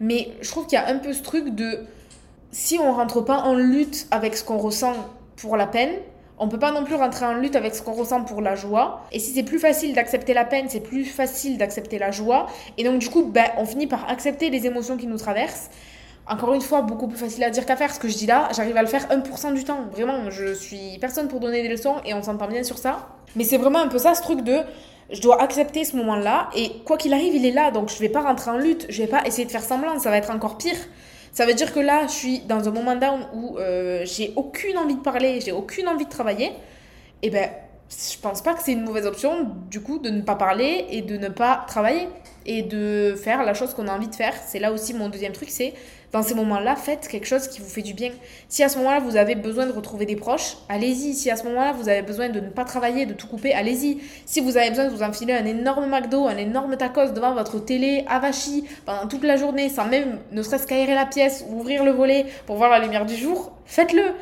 Mais 0.00 0.32
je 0.40 0.50
trouve 0.50 0.66
qu'il 0.66 0.78
y 0.78 0.82
a 0.82 0.88
un 0.88 0.98
peu 0.98 1.12
ce 1.12 1.22
truc 1.22 1.54
de 1.54 1.84
si 2.50 2.78
on 2.78 2.92
rentre 2.92 3.20
pas 3.20 3.38
en 3.38 3.54
lutte 3.54 4.06
avec 4.10 4.36
ce 4.36 4.44
qu'on 4.44 4.58
ressent 4.58 4.94
pour 5.36 5.56
la 5.56 5.66
peine, 5.66 5.92
on 6.38 6.48
peut 6.48 6.58
pas 6.58 6.72
non 6.72 6.84
plus 6.84 6.94
rentrer 6.94 7.24
en 7.24 7.34
lutte 7.34 7.56
avec 7.56 7.74
ce 7.74 7.82
qu'on 7.82 7.92
ressent 7.92 8.24
pour 8.24 8.40
la 8.40 8.54
joie. 8.54 9.02
Et 9.12 9.18
si 9.18 9.32
c'est 9.32 9.42
plus 9.42 9.58
facile 9.58 9.94
d'accepter 9.94 10.34
la 10.34 10.44
peine, 10.44 10.66
c'est 10.68 10.80
plus 10.80 11.04
facile 11.04 11.58
d'accepter 11.58 11.98
la 11.98 12.10
joie. 12.10 12.46
Et 12.78 12.84
donc 12.84 12.98
du 12.98 13.08
coup, 13.08 13.24
ben, 13.24 13.46
on 13.58 13.64
finit 13.64 13.86
par 13.86 14.08
accepter 14.08 14.50
les 14.50 14.66
émotions 14.66 14.96
qui 14.96 15.06
nous 15.06 15.18
traversent. 15.18 15.70
Encore 16.26 16.54
une 16.54 16.60
fois, 16.60 16.82
beaucoup 16.82 17.08
plus 17.08 17.18
facile 17.18 17.42
à 17.44 17.50
dire 17.50 17.66
qu'à 17.66 17.76
faire. 17.76 17.92
Ce 17.92 17.98
que 17.98 18.08
je 18.08 18.16
dis 18.16 18.26
là, 18.26 18.48
j'arrive 18.54 18.76
à 18.76 18.82
le 18.82 18.88
faire 18.88 19.08
1% 19.08 19.54
du 19.54 19.64
temps. 19.64 19.80
Vraiment, 19.90 20.30
je 20.30 20.54
suis 20.54 20.98
personne 21.00 21.28
pour 21.28 21.40
donner 21.40 21.62
des 21.62 21.68
leçons 21.68 21.96
et 22.04 22.14
on 22.14 22.22
s'entend 22.22 22.46
bien 22.46 22.62
sur 22.62 22.78
ça. 22.78 23.08
Mais 23.34 23.44
c'est 23.44 23.58
vraiment 23.58 23.80
un 23.80 23.88
peu 23.88 23.98
ça, 23.98 24.14
ce 24.14 24.22
truc 24.22 24.42
de 24.42 24.60
je 25.10 25.20
dois 25.20 25.42
accepter 25.42 25.84
ce 25.84 25.96
moment-là 25.96 26.48
et 26.56 26.72
quoi 26.86 26.96
qu'il 26.96 27.12
arrive, 27.12 27.34
il 27.34 27.44
est 27.44 27.52
là. 27.52 27.70
Donc 27.70 27.90
je 27.90 27.98
vais 27.98 28.08
pas 28.08 28.22
rentrer 28.22 28.50
en 28.50 28.56
lutte, 28.56 28.86
je 28.88 29.02
vais 29.02 29.08
pas 29.08 29.22
essayer 29.26 29.44
de 29.44 29.50
faire 29.50 29.62
semblant, 29.62 29.98
ça 29.98 30.10
va 30.10 30.16
être 30.16 30.30
encore 30.30 30.58
pire. 30.58 30.76
Ça 31.32 31.46
veut 31.46 31.54
dire 31.54 31.72
que 31.72 31.80
là, 31.80 32.06
je 32.06 32.12
suis 32.12 32.38
dans 32.40 32.68
un 32.68 32.72
moment 32.72 32.94
down 32.94 33.26
où 33.32 33.56
euh, 33.58 34.04
j'ai 34.04 34.34
aucune 34.36 34.76
envie 34.76 34.96
de 34.96 35.00
parler, 35.00 35.40
j'ai 35.40 35.52
aucune 35.52 35.88
envie 35.88 36.04
de 36.04 36.10
travailler. 36.10 36.52
Et 37.22 37.30
ben, 37.30 37.48
je 37.88 38.18
pense 38.18 38.42
pas 38.42 38.52
que 38.52 38.62
c'est 38.62 38.72
une 38.72 38.84
mauvaise 38.84 39.06
option, 39.06 39.48
du 39.70 39.80
coup, 39.80 39.98
de 39.98 40.10
ne 40.10 40.20
pas 40.20 40.34
parler 40.34 40.86
et 40.90 41.00
de 41.00 41.16
ne 41.16 41.28
pas 41.28 41.64
travailler 41.66 42.08
et 42.44 42.62
de 42.62 43.14
faire 43.16 43.44
la 43.44 43.54
chose 43.54 43.72
qu'on 43.72 43.88
a 43.88 43.94
envie 43.94 44.08
de 44.08 44.14
faire. 44.14 44.34
C'est 44.46 44.58
là 44.58 44.72
aussi 44.72 44.92
mon 44.92 45.08
deuxième 45.08 45.32
truc, 45.32 45.48
c'est 45.50 45.72
dans 46.12 46.22
ces 46.22 46.34
moments-là, 46.34 46.76
faites 46.76 47.08
quelque 47.08 47.26
chose 47.26 47.48
qui 47.48 47.60
vous 47.60 47.68
fait 47.68 47.82
du 47.82 47.94
bien. 47.94 48.10
Si 48.48 48.62
à 48.62 48.68
ce 48.68 48.76
moment-là, 48.78 49.00
vous 49.00 49.16
avez 49.16 49.34
besoin 49.34 49.66
de 49.66 49.72
retrouver 49.72 50.04
des 50.04 50.16
proches, 50.16 50.58
allez-y. 50.68 51.14
Si 51.14 51.30
à 51.30 51.36
ce 51.36 51.44
moment-là, 51.44 51.72
vous 51.72 51.88
avez 51.88 52.02
besoin 52.02 52.28
de 52.28 52.38
ne 52.38 52.50
pas 52.50 52.64
travailler, 52.64 53.06
de 53.06 53.14
tout 53.14 53.26
couper, 53.26 53.54
allez-y. 53.54 53.98
Si 54.26 54.40
vous 54.40 54.58
avez 54.58 54.68
besoin 54.68 54.86
de 54.86 54.90
vous 54.90 55.02
enfiler 55.02 55.32
un 55.32 55.46
énorme 55.46 55.88
McDo, 55.88 56.26
un 56.26 56.36
énorme 56.36 56.76
tacos 56.76 57.12
devant 57.12 57.32
votre 57.32 57.58
télé 57.58 58.04
avachi 58.08 58.64
pendant 58.84 59.08
toute 59.08 59.24
la 59.24 59.36
journée, 59.36 59.70
sans 59.70 59.86
même 59.86 60.18
ne 60.32 60.42
serait-ce 60.42 60.66
qu'aérer 60.66 60.94
la 60.94 61.06
pièce 61.06 61.44
ou 61.48 61.60
ouvrir 61.60 61.82
le 61.82 61.92
volet 61.92 62.26
pour 62.46 62.56
voir 62.56 62.70
la 62.70 62.78
lumière 62.78 63.06
du 63.06 63.16
jour, 63.16 63.52
faites-le. 63.64 64.12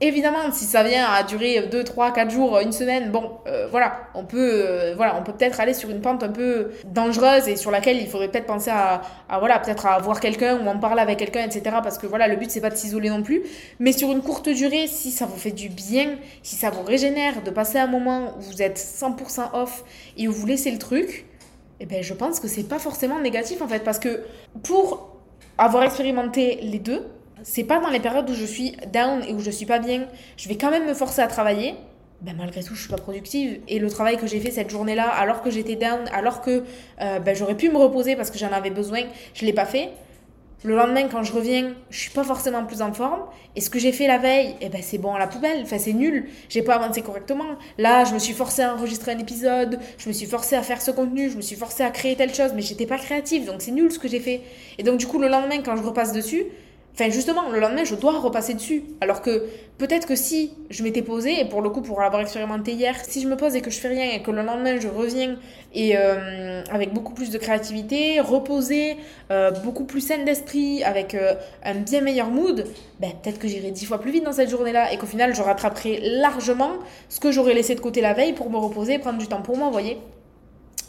Évidemment, 0.00 0.52
si 0.52 0.64
ça 0.64 0.84
vient 0.84 1.06
à 1.10 1.24
durer 1.24 1.66
2, 1.66 1.82
3, 1.82 2.12
4 2.12 2.30
jours, 2.30 2.60
une 2.60 2.70
semaine, 2.70 3.10
bon, 3.10 3.32
euh, 3.48 3.66
voilà, 3.68 4.08
on 4.14 4.22
peut 4.22 4.38
euh, 4.38 4.94
voilà, 4.96 5.16
on 5.18 5.24
peut 5.24 5.32
peut-être 5.32 5.58
aller 5.58 5.74
sur 5.74 5.90
une 5.90 6.00
pente 6.00 6.22
un 6.22 6.28
peu 6.28 6.70
dangereuse 6.84 7.48
et 7.48 7.56
sur 7.56 7.72
laquelle 7.72 7.96
il 7.96 8.06
faudrait 8.06 8.28
peut-être 8.28 8.46
penser 8.46 8.70
à, 8.70 9.02
à 9.28 9.40
voilà, 9.40 9.58
peut-être 9.58 9.86
à 9.86 9.98
voir 9.98 10.20
quelqu'un 10.20 10.56
ou 10.56 10.68
en 10.68 10.78
parler 10.78 11.02
avec 11.02 11.18
quelqu'un, 11.18 11.42
etc. 11.42 11.78
Parce 11.82 11.98
que 11.98 12.06
voilà, 12.06 12.28
le 12.28 12.36
but 12.36 12.48
c'est 12.48 12.60
pas 12.60 12.70
de 12.70 12.76
s'isoler 12.76 13.10
non 13.10 13.24
plus. 13.24 13.42
Mais 13.80 13.90
sur 13.90 14.12
une 14.12 14.22
courte 14.22 14.48
durée, 14.48 14.86
si 14.86 15.10
ça 15.10 15.26
vous 15.26 15.36
fait 15.36 15.50
du 15.50 15.68
bien, 15.68 16.14
si 16.44 16.54
ça 16.54 16.70
vous 16.70 16.84
régénère 16.84 17.42
de 17.42 17.50
passer 17.50 17.78
un 17.78 17.88
moment 17.88 18.34
où 18.38 18.42
vous 18.42 18.62
êtes 18.62 18.78
100% 18.78 19.50
off 19.54 19.82
et 20.16 20.28
où 20.28 20.32
vous 20.32 20.46
laissez 20.46 20.70
le 20.70 20.78
truc, 20.78 21.26
eh 21.80 21.86
ben 21.86 22.04
je 22.04 22.14
pense 22.14 22.38
que 22.38 22.46
c'est 22.46 22.68
pas 22.68 22.78
forcément 22.78 23.18
négatif 23.18 23.62
en 23.62 23.66
fait. 23.66 23.80
Parce 23.82 23.98
que 23.98 24.22
pour 24.62 25.16
avoir 25.58 25.82
expérimenté 25.82 26.60
les 26.62 26.78
deux, 26.78 27.04
c'est 27.42 27.64
pas 27.64 27.80
dans 27.80 27.90
les 27.90 28.00
périodes 28.00 28.28
où 28.28 28.34
je 28.34 28.44
suis 28.44 28.76
down 28.92 29.22
et 29.26 29.32
où 29.32 29.40
je 29.40 29.50
suis 29.50 29.66
pas 29.66 29.78
bien, 29.78 30.06
je 30.36 30.48
vais 30.48 30.56
quand 30.56 30.70
même 30.70 30.86
me 30.86 30.94
forcer 30.94 31.22
à 31.22 31.26
travailler. 31.26 31.74
Ben 32.20 32.34
malgré 32.36 32.64
tout, 32.64 32.74
je 32.74 32.80
suis 32.80 32.90
pas 32.90 32.96
productive. 32.96 33.60
Et 33.68 33.78
le 33.78 33.88
travail 33.88 34.16
que 34.16 34.26
j'ai 34.26 34.40
fait 34.40 34.50
cette 34.50 34.70
journée-là, 34.70 35.08
alors 35.08 35.40
que 35.40 35.50
j'étais 35.50 35.76
down, 35.76 36.00
alors 36.12 36.40
que 36.40 36.64
euh, 37.00 37.18
ben, 37.20 37.36
j'aurais 37.36 37.56
pu 37.56 37.70
me 37.70 37.76
reposer 37.76 38.16
parce 38.16 38.30
que 38.30 38.38
j'en 38.38 38.50
avais 38.50 38.70
besoin, 38.70 39.02
je 39.34 39.44
l'ai 39.46 39.52
pas 39.52 39.66
fait. 39.66 39.90
Le 40.64 40.74
lendemain, 40.74 41.06
quand 41.06 41.22
je 41.22 41.32
reviens, 41.32 41.74
je 41.88 41.98
suis 42.00 42.10
pas 42.10 42.24
forcément 42.24 42.64
plus 42.64 42.82
en 42.82 42.92
forme. 42.92 43.20
Et 43.54 43.60
ce 43.60 43.70
que 43.70 43.78
j'ai 43.78 43.92
fait 43.92 44.08
la 44.08 44.18
veille, 44.18 44.56
eh 44.60 44.68
ben, 44.68 44.82
c'est 44.82 44.98
bon 44.98 45.14
à 45.14 45.18
la 45.20 45.28
poubelle. 45.28 45.60
Enfin, 45.62 45.78
c'est 45.78 45.92
nul. 45.92 46.28
J'ai 46.48 46.62
pas 46.62 46.74
avancé 46.74 47.00
correctement. 47.00 47.44
Là, 47.78 48.04
je 48.04 48.12
me 48.12 48.18
suis 48.18 48.34
forcée 48.34 48.62
à 48.62 48.74
enregistrer 48.74 49.12
un 49.12 49.18
épisode. 49.18 49.78
Je 49.98 50.08
me 50.08 50.12
suis 50.12 50.26
forcée 50.26 50.56
à 50.56 50.62
faire 50.62 50.82
ce 50.82 50.90
contenu. 50.90 51.30
Je 51.30 51.36
me 51.36 51.42
suis 51.42 51.54
forcée 51.54 51.84
à 51.84 51.90
créer 51.90 52.16
telle 52.16 52.34
chose. 52.34 52.50
Mais 52.56 52.62
j'étais 52.62 52.86
pas 52.86 52.98
créative. 52.98 53.46
Donc, 53.46 53.62
c'est 53.62 53.70
nul 53.70 53.92
ce 53.92 54.00
que 54.00 54.08
j'ai 54.08 54.18
fait. 54.18 54.40
Et 54.78 54.82
donc, 54.82 54.98
du 54.98 55.06
coup, 55.06 55.20
le 55.20 55.28
lendemain, 55.28 55.62
quand 55.64 55.76
je 55.76 55.82
repasse 55.82 56.12
dessus, 56.12 56.46
Enfin, 56.94 57.10
justement, 57.10 57.48
le 57.48 57.60
lendemain, 57.60 57.84
je 57.84 57.94
dois 57.94 58.18
repasser 58.18 58.54
dessus. 58.54 58.82
Alors 59.00 59.22
que 59.22 59.46
peut-être 59.78 60.06
que 60.06 60.16
si 60.16 60.52
je 60.68 60.82
m'étais 60.82 61.02
posée, 61.02 61.40
et 61.40 61.44
pour 61.44 61.62
le 61.62 61.70
coup, 61.70 61.80
pour 61.80 62.00
l'avoir 62.00 62.20
expérimenté 62.20 62.72
hier, 62.72 62.96
si 63.04 63.22
je 63.22 63.28
me 63.28 63.36
pose 63.36 63.54
et 63.54 63.60
que 63.60 63.70
je 63.70 63.78
fais 63.78 63.88
rien 63.88 64.10
et 64.12 64.22
que 64.22 64.32
le 64.32 64.42
lendemain, 64.42 64.80
je 64.80 64.88
reviens 64.88 65.36
et 65.74 65.96
euh, 65.96 66.62
avec 66.72 66.92
beaucoup 66.92 67.14
plus 67.14 67.30
de 67.30 67.38
créativité, 67.38 68.18
reposée, 68.20 68.96
euh, 69.30 69.50
beaucoup 69.50 69.84
plus 69.84 70.00
saine 70.00 70.24
d'esprit, 70.24 70.82
avec 70.82 71.14
euh, 71.14 71.34
un 71.64 71.74
bien 71.74 72.00
meilleur 72.00 72.30
mood, 72.30 72.64
ben, 72.98 73.12
peut-être 73.22 73.38
que 73.38 73.46
j'irai 73.46 73.70
dix 73.70 73.86
fois 73.86 74.00
plus 74.00 74.10
vite 74.10 74.24
dans 74.24 74.32
cette 74.32 74.50
journée-là 74.50 74.92
et 74.92 74.96
qu'au 74.96 75.06
final, 75.06 75.34
je 75.34 75.42
rattraperai 75.42 76.00
largement 76.02 76.72
ce 77.08 77.20
que 77.20 77.30
j'aurais 77.30 77.54
laissé 77.54 77.76
de 77.76 77.80
côté 77.80 78.00
la 78.00 78.12
veille 78.12 78.32
pour 78.32 78.50
me 78.50 78.56
reposer 78.56 78.94
et 78.94 78.98
prendre 78.98 79.18
du 79.18 79.28
temps 79.28 79.42
pour 79.42 79.56
moi, 79.56 79.70
voyez 79.70 79.98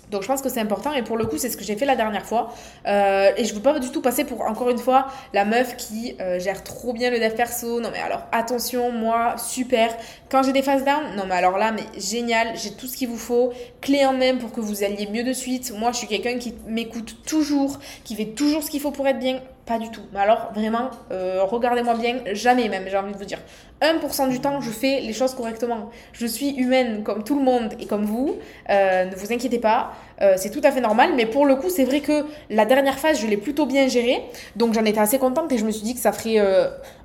donc 0.10 0.24
je 0.24 0.28
pense 0.28 0.42
que 0.42 0.50
c'est 0.50 0.60
important 0.60 0.94
et 0.94 1.04
pour 1.04 1.18
le 1.18 1.26
coup 1.26 1.38
c'est 1.38 1.50
ce 1.50 1.58
que 1.58 1.64
j'ai 1.64 1.76
fait 1.76 1.86
la 1.86 1.96
dernière 1.96 2.26
fois 2.26 2.54
euh, 2.88 3.32
et 3.38 3.46
je 3.46 3.54
veux 3.54 3.62
pas 3.62 3.80
du 3.80 3.90
tout 3.90 4.02
passer 4.02 4.24
pour 4.24 4.42
encore 4.42 4.70
une 4.70 4.78
fois 4.78 5.08
la 5.34 5.46
meuf 5.46 5.76
qui 5.78 6.16
euh, 6.20 6.40
gère 6.40 6.64
trop 6.64 6.94
bien 6.94 7.10
le 7.12 7.20
dev 7.20 7.34
perso. 7.36 7.80
Non 7.82 7.90
mais 7.92 8.00
alors 8.00 8.24
attention 8.32 8.92
moi 8.92 9.36
super. 9.38 9.96
Quand 10.30 10.44
j'ai 10.44 10.54
des 10.54 10.62
phases 10.62 10.84
down, 10.84 11.16
non 11.16 11.26
mais 11.28 11.36
alors 11.36 11.58
là 11.58 11.72
mais 11.72 11.84
génial, 12.00 12.56
j'ai 12.56 12.72
tout 12.72 12.88
ce 12.88 12.98
qu'il 12.98 13.10
vous 13.10 13.18
faut, 13.18 13.52
clé 13.82 14.06
en 14.06 14.14
main 14.14 14.38
pour 14.38 14.52
que 14.52 14.62
vous 14.62 14.84
alliez 14.84 15.08
mieux 15.12 15.24
de 15.24 15.34
suite. 15.34 15.74
Moi 15.78 15.92
je 15.92 15.98
suis 15.98 16.08
quelqu'un 16.08 16.38
qui 16.38 16.54
m'écoute 16.68 17.18
toujours, 17.26 17.80
qui 18.04 18.16
fait 18.16 18.26
toujours 18.26 18.64
ce 18.64 18.70
qu'il 18.70 18.82
faut 18.82 18.92
pour 18.92 19.08
être 19.08 19.20
bien. 19.20 19.42
Pas 19.70 19.78
du 19.78 19.92
tout. 19.92 20.02
Mais 20.14 20.20
alors, 20.20 20.50
vraiment, 20.56 20.90
euh, 21.12 21.44
regardez-moi 21.44 21.94
bien, 21.94 22.22
jamais 22.34 22.68
même, 22.70 22.86
j'ai 22.88 22.98
envie 22.98 23.14
de 23.14 23.18
vous 23.20 23.26
dire. 23.26 23.38
1% 23.84 24.28
du 24.28 24.40
temps, 24.40 24.62
je 24.62 24.72
fais 24.72 25.00
les 25.00 25.14
choses 25.14 25.36
correctement. 25.36 25.92
Je 26.12 26.26
suis 26.26 26.56
humaine 26.56 27.04
comme 27.04 27.24
tout 27.24 27.38
le 27.38 27.44
monde 27.44 27.76
et 27.80 27.86
comme 27.86 28.04
vous. 28.04 28.36
Euh, 28.72 29.06
ne 29.06 29.16
vous 29.16 29.32
inquiétez 29.32 29.60
pas, 29.60 29.92
euh, 30.24 30.34
c'est 30.38 30.50
tout 30.50 30.62
à 30.64 30.72
fait 30.72 30.82
normal. 30.82 31.12
Mais 31.16 31.28
pour 31.28 31.46
le 31.46 31.56
coup, 31.56 31.70
c'est 31.70 31.84
vrai 31.84 32.00
que 32.00 32.26
la 32.50 32.66
dernière 32.66 32.98
phase, 32.98 33.22
je 33.22 33.28
l'ai 33.28 33.38
plutôt 33.38 33.68
bien 33.68 33.88
gérée. 33.88 34.24
Donc 34.56 34.74
j'en 34.74 34.86
étais 34.86 35.02
assez 35.02 35.20
contente 35.20 35.52
et 35.52 35.60
je 35.60 35.66
me 35.66 35.72
suis 35.72 35.84
dit 35.84 35.94
que 35.94 36.02
ça 36.02 36.14
ferait 36.14 36.40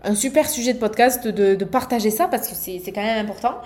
un 0.02 0.14
super 0.14 0.48
sujet 0.48 0.72
de 0.72 0.78
podcast 0.78 1.28
de, 1.28 1.54
de 1.54 1.64
partager 1.66 2.08
ça 2.08 2.28
parce 2.28 2.48
que 2.48 2.54
c'est 2.54 2.80
quand 2.94 3.02
même 3.02 3.22
important. 3.22 3.56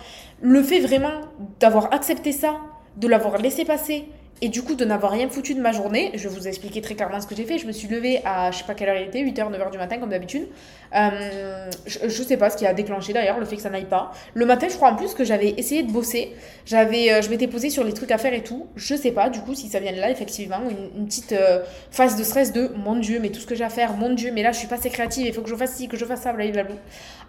Le 0.43 0.61
fait 0.61 0.81
vraiment 0.81 1.21
d'avoir 1.61 1.95
accepté 1.95 2.33
ça, 2.33 2.57
de 2.97 3.07
l'avoir 3.07 3.38
laissé 3.38 3.64
passer 3.64 4.07
et 4.40 4.49
du 4.49 4.62
coup, 4.62 4.75
de 4.75 4.85
n'avoir 4.85 5.12
rien 5.12 5.28
foutu 5.28 5.54
de 5.54 5.61
ma 5.61 5.73
journée, 5.73 6.12
je 6.14 6.28
vais 6.28 6.35
vous 6.35 6.47
expliquer 6.47 6.80
très 6.80 6.95
clairement 6.95 7.21
ce 7.21 7.26
que 7.26 7.35
j'ai 7.35 7.45
fait. 7.45 7.59
Je 7.59 7.66
me 7.66 7.73
suis 7.73 7.88
levée 7.88 8.21
à 8.25 8.52
je 8.52 8.59
sais 8.59 8.64
pas 8.64 8.75
quelle 8.75 8.88
heure 8.88 8.97
il 8.97 9.09
était, 9.09 9.23
8h, 9.23 9.50
9h 9.50 9.71
du 9.73 9.78
matin 9.78 9.99
comme 9.99 10.11
d'habitude. 10.11 10.47
Euh, 10.95 11.71
je, 11.87 12.09
je, 12.09 12.23
sais 12.23 12.37
pas 12.37 12.49
ce 12.49 12.57
qui 12.57 12.64
a 12.64 12.73
déclenché 12.73 13.12
d'ailleurs 13.12 13.38
le 13.38 13.45
fait 13.45 13.57
que 13.57 13.62
ça 13.62 13.68
n'aille 13.68 13.85
pas. 13.85 14.12
Le 14.35 14.47
matin, 14.47 14.68
je 14.71 14.76
crois 14.76 14.90
en 14.90 14.97
plus 14.97 15.14
que 15.14 15.25
j'avais 15.25 15.50
essayé 15.57 15.83
de 15.83 15.90
bosser. 15.90 16.35
J'avais, 16.66 17.12
euh, 17.12 17.21
je 17.23 17.30
m'étais 17.30 17.49
posée 17.49 17.68
sur 17.68 17.83
les 17.83 17.92
trucs 17.92 18.12
à 18.12 18.18
faire 18.18 18.33
et 18.33 18.42
tout. 18.42 18.68
Je 18.76 18.95
sais 18.95 19.11
pas 19.11 19.28
du 19.28 19.40
coup 19.40 19.54
si 19.54 19.68
ça 19.68 19.80
vient 19.80 19.92
de 19.92 19.99
là, 19.99 20.11
effectivement. 20.11 20.61
Une, 20.97 21.07
petite 21.07 21.33
euh, 21.33 21.62
phase 21.90 22.16
de 22.16 22.23
stress 22.23 22.52
de 22.52 22.71
mon 22.76 22.97
dieu, 22.97 23.18
mais 23.21 23.30
tout 23.30 23.40
ce 23.40 23.47
que 23.47 23.54
j'ai 23.54 23.64
à 23.64 23.71
faire, 23.71 23.95
mon 23.95 24.14
dieu, 24.14 24.30
mais 24.33 24.42
là 24.42 24.52
je 24.52 24.59
suis 24.59 24.68
pas 24.68 24.76
assez 24.76 24.90
créative, 24.90 25.26
il 25.26 25.33
faut 25.33 25.42
que 25.42 25.50
je 25.50 25.57
fasse 25.57 25.75
ci, 25.75 25.88
que 25.88 25.97
je 25.97 26.04
fasse 26.04 26.21
ça, 26.23 26.33
blablabla. 26.33 26.76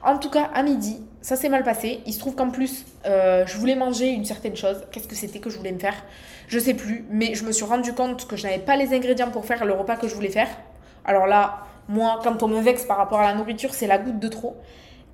En 0.04 0.18
tout 0.18 0.30
cas, 0.30 0.50
à 0.54 0.64
midi, 0.64 0.98
ça 1.22 1.36
s'est 1.36 1.50
mal 1.50 1.64
passé. 1.64 2.00
Il 2.06 2.14
se 2.14 2.20
trouve 2.20 2.36
qu'en 2.36 2.50
plus, 2.52 2.86
je 3.06 3.58
voulais 3.58 3.76
manger 3.76 4.10
une 4.10 4.26
certaine 4.26 4.56
chose. 4.56 4.78
Qu'est-ce 4.92 5.08
que 5.08 5.16
c'était 5.16 5.40
que 5.40 5.50
je 5.50 5.58
voulais 5.58 5.74
me 5.74 5.80
faire? 5.80 5.96
Je 6.50 6.58
sais 6.58 6.74
plus, 6.74 7.06
mais 7.12 7.36
je 7.36 7.46
me 7.46 7.52
suis 7.52 7.64
rendu 7.64 7.94
compte 7.94 8.28
que 8.28 8.36
je 8.36 8.44
n'avais 8.44 8.58
pas 8.60 8.76
les 8.76 8.94
ingrédients 8.94 9.30
pour 9.30 9.46
faire 9.46 9.64
le 9.66 9.74
repas 9.74 9.96
que 9.96 10.08
je 10.08 10.16
voulais 10.16 10.30
faire. 10.30 10.50
Alors 11.06 11.28
là, 11.28 11.60
moi, 11.88 12.20
quand 12.24 12.42
on 12.42 12.48
me 12.48 12.60
vexe 12.60 12.86
par 12.86 12.98
rapport 12.98 13.20
à 13.20 13.32
la 13.32 13.36
nourriture, 13.36 13.74
c'est 13.74 13.86
la 13.86 14.00
goutte 14.00 14.20
de 14.20 14.28
trop. 14.28 14.58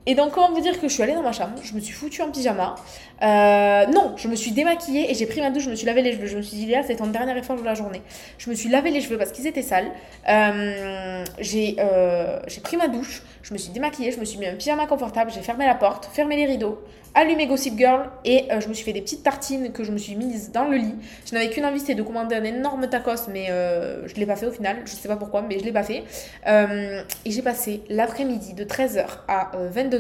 Et 0.08 0.14
donc, 0.14 0.34
comment 0.34 0.52
vous 0.52 0.62
dire 0.62 0.80
que 0.80 0.88
je 0.88 0.94
suis 0.94 1.02
allée 1.02 1.16
dans 1.16 1.24
ma 1.24 1.32
chambre, 1.32 1.54
je 1.64 1.74
me 1.74 1.80
suis 1.80 1.94
foutue 1.94 2.22
en 2.22 2.30
pyjama. 2.30 2.76
Euh, 3.24 3.86
non, 3.88 4.14
je 4.18 4.28
me 4.28 4.36
suis 4.36 4.52
démaquillée 4.52 5.10
et 5.10 5.14
j'ai 5.16 5.26
pris 5.26 5.42
ma 5.42 5.50
douche, 5.50 5.64
je 5.64 5.70
me 5.70 5.76
suis 5.76 5.86
lavé 5.86 6.02
les 6.02 6.14
cheveux. 6.14 6.28
Je 6.28 6.38
me 6.38 6.42
suis 6.42 6.58
dit, 6.58 6.66
Léa, 6.66 6.84
c'est 6.84 6.98
ton 6.98 7.08
dernier 7.08 7.38
effort 7.38 7.56
de 7.56 7.64
la 7.64 7.74
journée. 7.74 8.02
Je 8.38 8.50
me 8.50 8.56
suis 8.56 8.70
lavé 8.70 8.92
les 8.92 9.02
cheveux 9.02 9.18
parce 9.18 9.32
qu'ils 9.32 9.48
étaient 9.48 9.62
sales. 9.62 9.92
Euh, 10.30 11.24
j'ai 11.40 11.78
euh, 11.80 12.40
j'ai 12.48 12.62
pris 12.62 12.78
ma 12.78 12.88
douche, 12.88 13.24
je 13.42 13.54
me 13.54 13.58
suis 13.58 13.72
démaquillée, 13.72 14.12
je 14.12 14.20
me 14.20 14.26
suis 14.26 14.38
mis 14.38 14.46
un 14.46 14.56
pyjama 14.56 14.86
confortable, 14.86 15.32
j'ai 15.34 15.42
fermé 15.42 15.66
la 15.66 15.76
porte, 15.76 16.10
fermé 16.12 16.36
les 16.36 16.46
rideaux, 16.46 16.84
allumé 17.14 17.48
Gossip 17.48 17.78
Girl 17.78 18.10
et 18.26 18.48
je 18.60 18.68
me 18.68 18.74
suis 18.74 18.84
fait 18.84 18.94
des 18.94 19.02
petites 19.02 19.24
tartines 19.24 19.72
que 19.72 19.84
je 19.84 19.92
me 19.92 19.98
suis 19.98 20.16
mises 20.16 20.52
dans 20.52 20.66
le 20.66 20.78
lit. 20.78 20.96
Je 21.26 21.34
n'avais 21.34 21.50
qu'une 21.50 21.66
envie, 21.66 21.80
c'était 21.80 21.96
de 21.96 22.04
commander 22.04 22.36
un 22.36 22.44
énorme 22.44 22.88
tacos, 22.90 23.30
mais 23.32 23.48
je 23.48 24.14
ne 24.14 24.20
l'ai 24.20 24.26
pas 24.26 24.36
fait 24.36 24.46
au 24.46 24.52
final. 24.52 24.78
Je 24.86 24.92
sais 24.92 25.08
pas 25.08 25.16
pourquoi, 25.16 25.42
mais 25.42 25.58
je 25.58 25.64
l'ai 25.64 25.72
pas 25.72 25.84
fait. 25.84 26.04
et 26.46 27.32
j'ai 27.32 27.42
passé 27.42 27.84
l'après-midi 27.90 28.54
de 28.54 28.66
13h 28.66 29.06
à 29.28 29.52
22h 29.74 29.95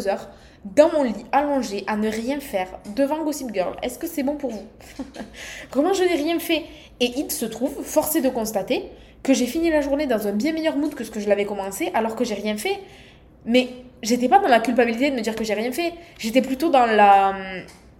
dans 0.65 0.91
mon 0.91 1.03
lit, 1.03 1.25
allongée, 1.31 1.83
à 1.87 1.95
ne 1.95 2.09
rien 2.09 2.39
faire, 2.39 2.67
devant 2.95 3.23
Gossip 3.23 3.53
Girl. 3.53 3.75
Est-ce 3.83 3.99
que 3.99 4.07
c'est 4.07 4.23
bon 4.23 4.35
pour 4.35 4.49
vous? 4.51 4.65
Comment 5.71 5.93
je 5.93 6.03
n'ai 6.03 6.15
rien 6.15 6.39
fait 6.39 6.63
Et 6.99 7.11
il 7.17 7.29
se 7.31 7.45
trouve, 7.45 7.83
forcé 7.83 8.21
de 8.21 8.29
constater, 8.29 8.89
que 9.21 9.33
j'ai 9.33 9.45
fini 9.45 9.69
la 9.69 9.81
journée 9.81 10.07
dans 10.07 10.27
un 10.27 10.31
bien 10.31 10.53
meilleur 10.53 10.75
mood 10.75 10.95
que 10.95 11.03
ce 11.03 11.11
que 11.11 11.19
je 11.19 11.29
l'avais 11.29 11.45
commencé, 11.45 11.91
alors 11.93 12.15
que 12.15 12.23
j'ai 12.23 12.33
rien 12.35 12.57
fait. 12.57 12.79
Mais 13.45 13.69
j'étais 14.01 14.27
pas 14.27 14.39
dans 14.39 14.47
la 14.47 14.59
culpabilité 14.59 15.11
de 15.11 15.15
me 15.15 15.21
dire 15.21 15.35
que 15.35 15.43
j'ai 15.43 15.53
rien 15.53 15.71
fait. 15.71 15.93
J'étais 16.17 16.41
plutôt 16.41 16.69
dans 16.69 16.85
la. 16.85 17.35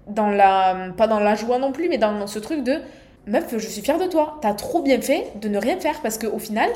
Dans 0.08 0.30
la. 0.30 0.92
Pas 0.98 1.08
dans 1.08 1.20
la 1.20 1.36
joie 1.36 1.60
non 1.60 1.72
plus, 1.72 1.90
mais 1.90 1.98
dans 1.98 2.26
ce 2.28 2.40
truc 2.40 2.64
de. 2.64 2.80
Meuf, 3.28 3.46
je 3.58 3.68
suis 3.68 3.82
fière 3.82 3.98
de 3.98 4.06
toi. 4.06 4.38
T'as 4.42 4.54
trop 4.54 4.82
bien 4.84 5.02
fait 5.02 5.32
de 5.42 5.50
ne 5.50 5.58
rien 5.58 5.80
faire 5.80 6.02
parce 6.02 6.18
qu'au 6.18 6.38
final, 6.38 6.70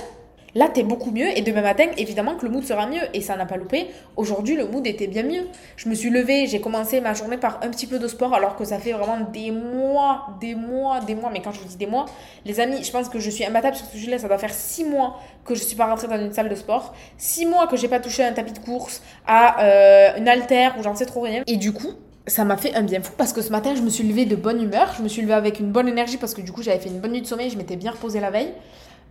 Là, 0.55 0.67
t'es 0.67 0.83
beaucoup 0.83 1.11
mieux 1.11 1.37
et 1.37 1.41
demain 1.41 1.61
matin, 1.61 1.85
évidemment 1.97 2.35
que 2.35 2.45
le 2.45 2.51
mood 2.51 2.63
sera 2.63 2.87
mieux 2.87 3.01
et 3.13 3.21
ça 3.21 3.35
n'a 3.35 3.45
pas 3.45 3.57
loupé. 3.57 3.87
Aujourd'hui, 4.15 4.55
le 4.55 4.65
mood 4.65 4.85
était 4.87 5.07
bien 5.07 5.23
mieux. 5.23 5.47
Je 5.75 5.89
me 5.89 5.95
suis 5.95 6.09
levée, 6.09 6.47
j'ai 6.47 6.59
commencé 6.59 7.01
ma 7.01 7.13
journée 7.13 7.37
par 7.37 7.59
un 7.63 7.69
petit 7.69 7.87
peu 7.87 7.99
de 7.99 8.07
sport 8.07 8.33
alors 8.33 8.55
que 8.55 8.65
ça 8.65 8.79
fait 8.79 8.93
vraiment 8.93 9.19
des 9.31 9.51
mois, 9.51 10.27
des 10.41 10.55
mois, 10.55 11.01
des 11.01 11.15
mois. 11.15 11.29
Mais 11.31 11.41
quand 11.41 11.51
je 11.51 11.59
vous 11.59 11.67
dis 11.67 11.77
des 11.77 11.87
mois, 11.87 12.05
les 12.45 12.59
amis, 12.59 12.83
je 12.83 12.91
pense 12.91 13.09
que 13.09 13.19
je 13.19 13.29
suis 13.29 13.45
imbattable 13.45 13.75
sur 13.75 13.85
ce 13.85 13.91
sujet-là. 13.97 14.17
Ça 14.17 14.27
doit 14.27 14.37
faire 14.37 14.53
six 14.53 14.83
mois 14.83 15.19
que 15.45 15.55
je 15.55 15.63
suis 15.63 15.75
pas 15.75 15.87
rentrée 15.87 16.07
dans 16.07 16.19
une 16.19 16.33
salle 16.33 16.49
de 16.49 16.55
sport, 16.55 16.93
six 17.17 17.45
mois 17.45 17.67
que 17.67 17.77
j'ai 17.77 17.87
pas 17.87 17.99
touché 17.99 18.23
un 18.23 18.33
tapis 18.33 18.53
de 18.53 18.59
course, 18.59 19.01
à 19.25 19.63
euh, 19.63 20.17
une 20.17 20.27
haltère 20.27 20.75
ou 20.79 20.83
j'en 20.83 20.95
sais 20.95 21.05
trop 21.05 21.21
rien. 21.21 21.43
Et 21.47 21.57
du 21.57 21.73
coup, 21.73 21.93
ça 22.27 22.45
m'a 22.45 22.57
fait 22.57 22.75
un 22.75 22.83
bien 22.83 23.01
fou 23.01 23.13
parce 23.17 23.33
que 23.33 23.41
ce 23.41 23.51
matin, 23.51 23.73
je 23.75 23.81
me 23.81 23.89
suis 23.89 24.03
levée 24.03 24.25
de 24.25 24.35
bonne 24.35 24.61
humeur, 24.61 24.93
je 24.97 25.03
me 25.03 25.07
suis 25.07 25.21
levée 25.21 25.33
avec 25.33 25.59
une 25.59 25.71
bonne 25.71 25.87
énergie 25.87 26.17
parce 26.17 26.33
que 26.33 26.41
du 26.41 26.51
coup, 26.51 26.61
j'avais 26.61 26.79
fait 26.79 26.89
une 26.89 26.99
bonne 26.99 27.11
nuit 27.11 27.21
de 27.21 27.27
sommeil, 27.27 27.49
je 27.49 27.57
m'étais 27.57 27.75
bien 27.75 27.91
reposée 27.91 28.19
la 28.19 28.31
veille. 28.31 28.53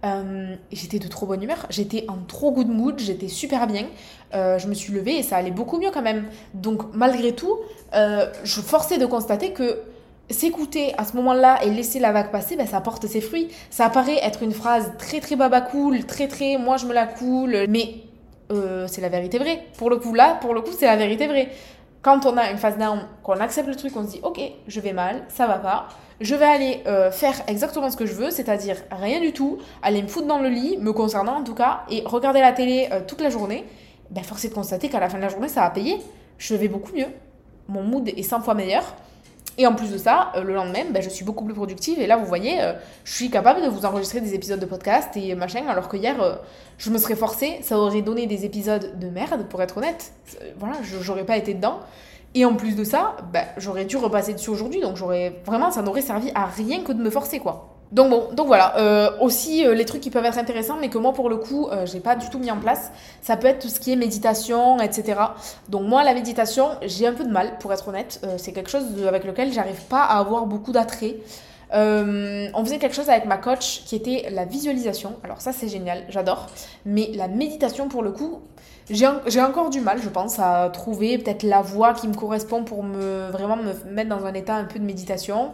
Euh, 0.04 0.54
j'étais 0.70 1.00
de 1.00 1.08
trop 1.08 1.26
bonne 1.26 1.42
humeur, 1.42 1.66
j'étais 1.70 2.04
en 2.08 2.18
trop 2.28 2.52
good 2.52 2.68
mood, 2.68 2.98
j'étais 3.00 3.26
super 3.26 3.66
bien. 3.66 3.86
Euh, 4.32 4.58
je 4.58 4.68
me 4.68 4.74
suis 4.74 4.92
levée 4.92 5.16
et 5.16 5.22
ça 5.22 5.36
allait 5.36 5.50
beaucoup 5.50 5.78
mieux 5.78 5.90
quand 5.92 6.02
même. 6.02 6.26
Donc 6.54 6.82
malgré 6.94 7.34
tout, 7.34 7.56
euh, 7.94 8.30
je 8.44 8.60
forçais 8.60 8.98
de 8.98 9.06
constater 9.06 9.52
que 9.52 9.80
s'écouter 10.30 10.94
à 10.98 11.04
ce 11.04 11.16
moment-là 11.16 11.58
et 11.64 11.70
laisser 11.70 11.98
la 11.98 12.12
vague 12.12 12.30
passer, 12.30 12.54
ben, 12.54 12.66
ça 12.66 12.80
porte 12.80 13.06
ses 13.06 13.20
fruits. 13.20 13.48
Ça 13.70 13.86
apparaît 13.86 14.18
être 14.22 14.42
une 14.42 14.52
phrase 14.52 14.92
très 14.98 15.20
très 15.20 15.34
baba 15.34 15.62
cool, 15.62 16.04
très 16.04 16.28
très 16.28 16.58
moi 16.58 16.76
je 16.76 16.86
me 16.86 16.92
la 16.92 17.06
cool, 17.06 17.66
mais 17.68 17.96
c'est 18.86 19.00
la 19.00 19.08
vérité 19.08 19.38
vraie. 19.38 19.64
Pour 19.78 19.90
le 19.90 19.96
coup 19.96 20.14
là, 20.14 20.38
pour 20.40 20.54
le 20.54 20.60
coup 20.60 20.70
c'est 20.78 20.86
la 20.86 20.96
vérité 20.96 21.26
vraie. 21.26 21.48
Quand 22.02 22.24
on 22.24 22.36
a 22.36 22.50
une 22.50 22.58
phase 22.58 22.78
down, 22.78 23.00
qu'on 23.24 23.40
accepte 23.40 23.68
le 23.68 23.74
truc, 23.74 23.96
on 23.96 24.04
se 24.04 24.12
dit 24.12 24.20
ok, 24.22 24.40
je 24.68 24.80
vais 24.80 24.92
mal, 24.92 25.24
ça 25.28 25.46
va 25.46 25.58
pas 25.58 25.88
je 26.20 26.34
vais 26.34 26.44
aller 26.44 26.82
euh, 26.86 27.10
faire 27.10 27.34
exactement 27.46 27.90
ce 27.90 27.96
que 27.96 28.06
je 28.06 28.14
veux, 28.14 28.30
c'est-à-dire 28.30 28.76
rien 28.90 29.20
du 29.20 29.32
tout, 29.32 29.58
aller 29.82 30.02
me 30.02 30.08
foutre 30.08 30.26
dans 30.26 30.38
le 30.38 30.48
lit, 30.48 30.76
me 30.78 30.92
concernant 30.92 31.36
en 31.36 31.44
tout 31.44 31.54
cas, 31.54 31.82
et 31.90 32.02
regarder 32.04 32.40
la 32.40 32.52
télé 32.52 32.88
euh, 32.92 33.00
toute 33.06 33.20
la 33.20 33.30
journée, 33.30 33.64
ben 34.10 34.24
force 34.24 34.44
est 34.44 34.48
de 34.48 34.54
constater 34.54 34.88
qu'à 34.88 35.00
la 35.00 35.08
fin 35.08 35.18
de 35.18 35.22
la 35.22 35.28
journée, 35.28 35.48
ça 35.48 35.60
va 35.60 35.70
payer. 35.70 35.98
Je 36.38 36.54
vais 36.54 36.68
beaucoup 36.68 36.92
mieux. 36.94 37.06
Mon 37.68 37.82
mood 37.82 38.08
est 38.08 38.22
100 38.22 38.40
fois 38.40 38.54
meilleur. 38.54 38.96
Et 39.58 39.66
en 39.66 39.74
plus 39.74 39.90
de 39.90 39.98
ça, 39.98 40.32
euh, 40.36 40.42
le 40.42 40.54
lendemain, 40.54 40.84
ben, 40.90 41.02
je 41.02 41.08
suis 41.08 41.24
beaucoup 41.24 41.44
plus 41.44 41.54
productive. 41.54 42.00
Et 42.00 42.06
là, 42.06 42.16
vous 42.16 42.26
voyez, 42.26 42.58
je 43.04 43.12
suis 43.12 43.28
capable 43.28 43.62
de 43.62 43.68
vous 43.68 43.84
enregistrer 43.84 44.20
des 44.20 44.34
épisodes 44.34 44.60
de 44.60 44.66
podcast 44.66 45.16
et 45.16 45.34
machin, 45.34 45.66
alors 45.68 45.88
que 45.88 45.96
hier, 45.96 46.40
je 46.78 46.90
me 46.90 46.98
serais 46.98 47.16
forcée, 47.16 47.58
ça 47.62 47.78
aurait 47.78 48.02
donné 48.02 48.26
des 48.26 48.44
épisodes 48.44 48.98
de 48.98 49.08
merde, 49.08 49.46
pour 49.48 49.60
être 49.62 49.78
honnête. 49.78 50.12
Voilà, 50.58 50.76
j'aurais 51.02 51.24
pas 51.24 51.36
été 51.36 51.54
dedans. 51.54 51.80
Et 52.34 52.44
en 52.44 52.54
plus 52.54 52.76
de 52.76 52.84
ça, 52.84 53.16
bah, 53.32 53.44
j'aurais 53.56 53.84
dû 53.84 53.96
repasser 53.96 54.34
dessus 54.34 54.50
aujourd'hui, 54.50 54.80
donc 54.80 54.96
j'aurais 54.96 55.40
vraiment, 55.46 55.70
ça 55.70 55.82
n'aurait 55.82 56.02
servi 56.02 56.30
à 56.34 56.46
rien 56.46 56.82
que 56.82 56.92
de 56.92 57.02
me 57.02 57.10
forcer, 57.10 57.38
quoi. 57.38 57.74
Donc 57.90 58.10
bon, 58.10 58.28
donc 58.34 58.46
voilà, 58.46 58.76
euh, 58.76 59.10
aussi 59.20 59.66
euh, 59.66 59.74
les 59.74 59.86
trucs 59.86 60.02
qui 60.02 60.10
peuvent 60.10 60.24
être 60.24 60.36
intéressants, 60.36 60.76
mais 60.78 60.90
que 60.90 60.98
moi 60.98 61.14
pour 61.14 61.30
le 61.30 61.38
coup, 61.38 61.68
euh, 61.68 61.86
j'ai 61.86 62.00
pas 62.00 62.16
du 62.16 62.28
tout 62.28 62.38
mis 62.38 62.50
en 62.50 62.58
place, 62.58 62.92
ça 63.22 63.38
peut 63.38 63.46
être 63.46 63.60
tout 63.60 63.68
ce 63.68 63.80
qui 63.80 63.92
est 63.92 63.96
méditation, 63.96 64.78
etc. 64.78 65.18
Donc 65.70 65.86
moi 65.86 66.04
la 66.04 66.12
méditation, 66.12 66.68
j'ai 66.82 67.06
un 67.06 67.14
peu 67.14 67.24
de 67.24 67.30
mal, 67.30 67.56
pour 67.60 67.72
être 67.72 67.88
honnête, 67.88 68.20
c'est 68.36 68.52
quelque 68.52 68.70
chose 68.70 68.84
avec 69.06 69.24
lequel 69.24 69.52
j'arrive 69.54 69.80
pas 69.88 70.02
à 70.02 70.18
avoir 70.18 70.44
beaucoup 70.44 70.72
d'attrait. 70.72 71.16
On 71.72 72.64
faisait 72.64 72.78
quelque 72.78 72.94
chose 72.94 73.08
avec 73.08 73.24
ma 73.24 73.36
coach 73.36 73.82
qui 73.84 73.96
était 73.96 74.30
la 74.30 74.44
visualisation. 74.44 75.16
Alors 75.24 75.40
ça 75.40 75.52
c'est 75.52 75.68
génial, 75.68 76.04
j'adore. 76.08 76.46
Mais 76.84 77.10
la 77.14 77.28
méditation 77.28 77.88
pour 77.88 78.02
le 78.02 78.12
coup, 78.12 78.40
j'ai 78.90 79.40
encore 79.40 79.68
du 79.68 79.80
mal, 79.80 80.00
je 80.02 80.08
pense, 80.08 80.38
à 80.38 80.70
trouver 80.72 81.18
peut-être 81.18 81.42
la 81.42 81.60
voie 81.60 81.92
qui 81.92 82.08
me 82.08 82.14
correspond 82.14 82.64
pour 82.64 82.82
me 82.82 83.30
vraiment 83.30 83.56
me 83.56 83.74
mettre 83.92 84.08
dans 84.08 84.24
un 84.24 84.32
état 84.32 84.54
un 84.54 84.64
peu 84.64 84.78
de 84.78 84.84
méditation. 84.84 85.50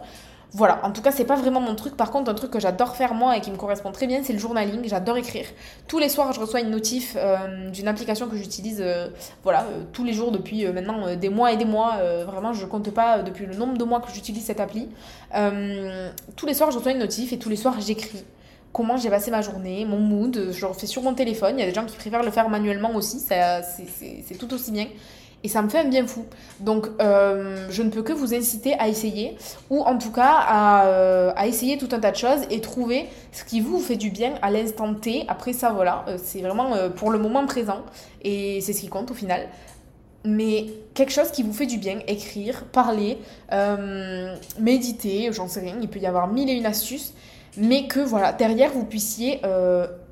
Voilà, 0.55 0.79
en 0.85 0.91
tout 0.91 1.01
cas, 1.01 1.11
c'est 1.11 1.25
pas 1.25 1.35
vraiment 1.35 1.59
mon 1.59 1.75
truc. 1.75 1.97
Par 1.97 2.11
contre, 2.11 2.31
un 2.31 2.33
truc 2.33 2.49
que 2.49 2.61
j'adore 2.61 2.95
faire 2.95 3.13
moi 3.13 3.35
et 3.35 3.41
qui 3.41 3.51
me 3.51 3.57
correspond 3.57 3.91
très 3.91 4.07
bien, 4.07 4.21
c'est 4.23 4.31
le 4.31 4.39
journaling. 4.39 4.87
J'adore 4.87 5.17
écrire. 5.17 5.47
Tous 5.85 5.99
les 5.99 6.07
soirs, 6.07 6.31
je 6.31 6.39
reçois 6.39 6.61
une 6.61 6.69
notif 6.69 7.17
euh, 7.17 7.69
d'une 7.71 7.89
application 7.89 8.29
que 8.29 8.37
j'utilise 8.37 8.79
euh, 8.79 9.09
voilà, 9.43 9.63
euh, 9.63 9.83
tous 9.91 10.05
les 10.05 10.13
jours 10.13 10.31
depuis 10.31 10.65
maintenant 10.67 11.13
des 11.13 11.27
mois 11.27 11.51
et 11.51 11.57
des 11.57 11.65
mois. 11.65 11.97
vraiment, 12.25 12.53
je 12.53 12.65
compte 12.65 12.89
pas 12.91 13.21
depuis 13.21 13.45
le 13.45 13.53
nombre 13.53 13.77
de 13.77 13.83
mois 13.83 13.99
que 13.99 14.09
j'utilise 14.13 14.45
cette 14.45 14.61
appli. 14.61 14.87
tous 16.37 16.45
les 16.45 16.53
soirs, 16.53 16.71
je 16.71 16.77
reçois 16.77 16.93
une 16.93 16.99
notif 16.99 17.33
et 17.33 17.37
tous 17.37 17.49
les 17.49 17.57
soirs, 17.57 17.75
j'écris 17.81 18.23
comment 18.71 18.95
j'ai 18.95 19.09
passé 19.09 19.31
ma 19.31 19.41
journée, 19.41 19.83
mon 19.83 19.99
mood. 19.99 20.51
Je 20.51 20.61
le 20.61 20.67
refais 20.67 20.87
sur 20.87 21.01
mon 21.01 21.13
téléphone. 21.13 21.55
Il 21.57 21.59
y 21.59 21.63
a 21.63 21.67
des 21.67 21.73
gens 21.73 21.85
qui 21.85 21.97
préfèrent 21.97 22.23
le 22.23 22.31
faire 22.31 22.47
manuellement 22.47 22.95
aussi. 22.95 23.19
C'est 23.19 24.37
tout 24.39 24.53
aussi 24.53 24.71
bien. 24.71 24.87
Et 25.45 25.47
ça 25.47 25.61
me 25.61 25.69
fait 25.69 25.77
un 25.77 25.89
bien 25.89 26.07
fou. 26.07 26.25
Donc, 26.59 26.87
euh, 26.99 27.67
je 27.69 27.83
ne 27.83 27.91
peux 27.91 28.01
que 28.01 28.13
vous 28.13 28.33
inciter 28.33 28.73
à 28.79 28.87
essayer, 28.87 29.37
ou 29.69 29.83
en 29.83 29.95
tout 29.99 30.11
cas 30.11 30.37
à, 30.39 30.87
euh, 30.87 31.31
à, 31.35 31.45
essayer 31.45 31.77
tout 31.77 31.87
un 31.91 31.99
tas 31.99 32.09
de 32.09 32.15
choses 32.15 32.41
et 32.49 32.61
trouver 32.61 33.05
ce 33.31 33.45
qui 33.45 33.61
vous 33.61 33.77
fait 33.79 33.95
du 33.95 34.09
bien 34.09 34.33
à 34.41 34.49
l'instant 34.49 34.95
T. 34.95 35.23
Après 35.27 35.53
ça, 35.53 35.69
voilà, 35.69 36.03
euh, 36.07 36.17
c'est 36.17 36.41
vraiment 36.41 36.71
pour 36.95 37.11
le 37.11 37.19
moment 37.19 37.45
présent, 37.45 37.83
et 38.23 38.59
c'est 38.61 38.73
ce 38.73 38.81
qui 38.81 38.87
compte 38.87 39.11
au 39.11 39.13
final. 39.13 39.47
Mais 40.23 40.65
quelque 40.95 41.11
chose 41.11 41.29
qui 41.29 41.43
vous 41.43 41.53
fait 41.53 41.67
du 41.67 41.77
bien, 41.77 41.99
écrire, 42.07 42.63
parler, 42.71 43.19
méditer, 44.59 45.29
j'en 45.31 45.47
sais 45.47 45.59
rien, 45.59 45.75
il 45.79 45.87
peut 45.87 45.99
y 45.99 46.07
avoir 46.07 46.27
mille 46.27 46.49
et 46.49 46.53
une 46.53 46.65
astuces 46.65 47.13
mais 47.57 47.87
que 47.87 48.01
voilà, 48.01 48.33
derrière 48.33 48.71
vous 48.73 48.83
puissiez 48.83 49.39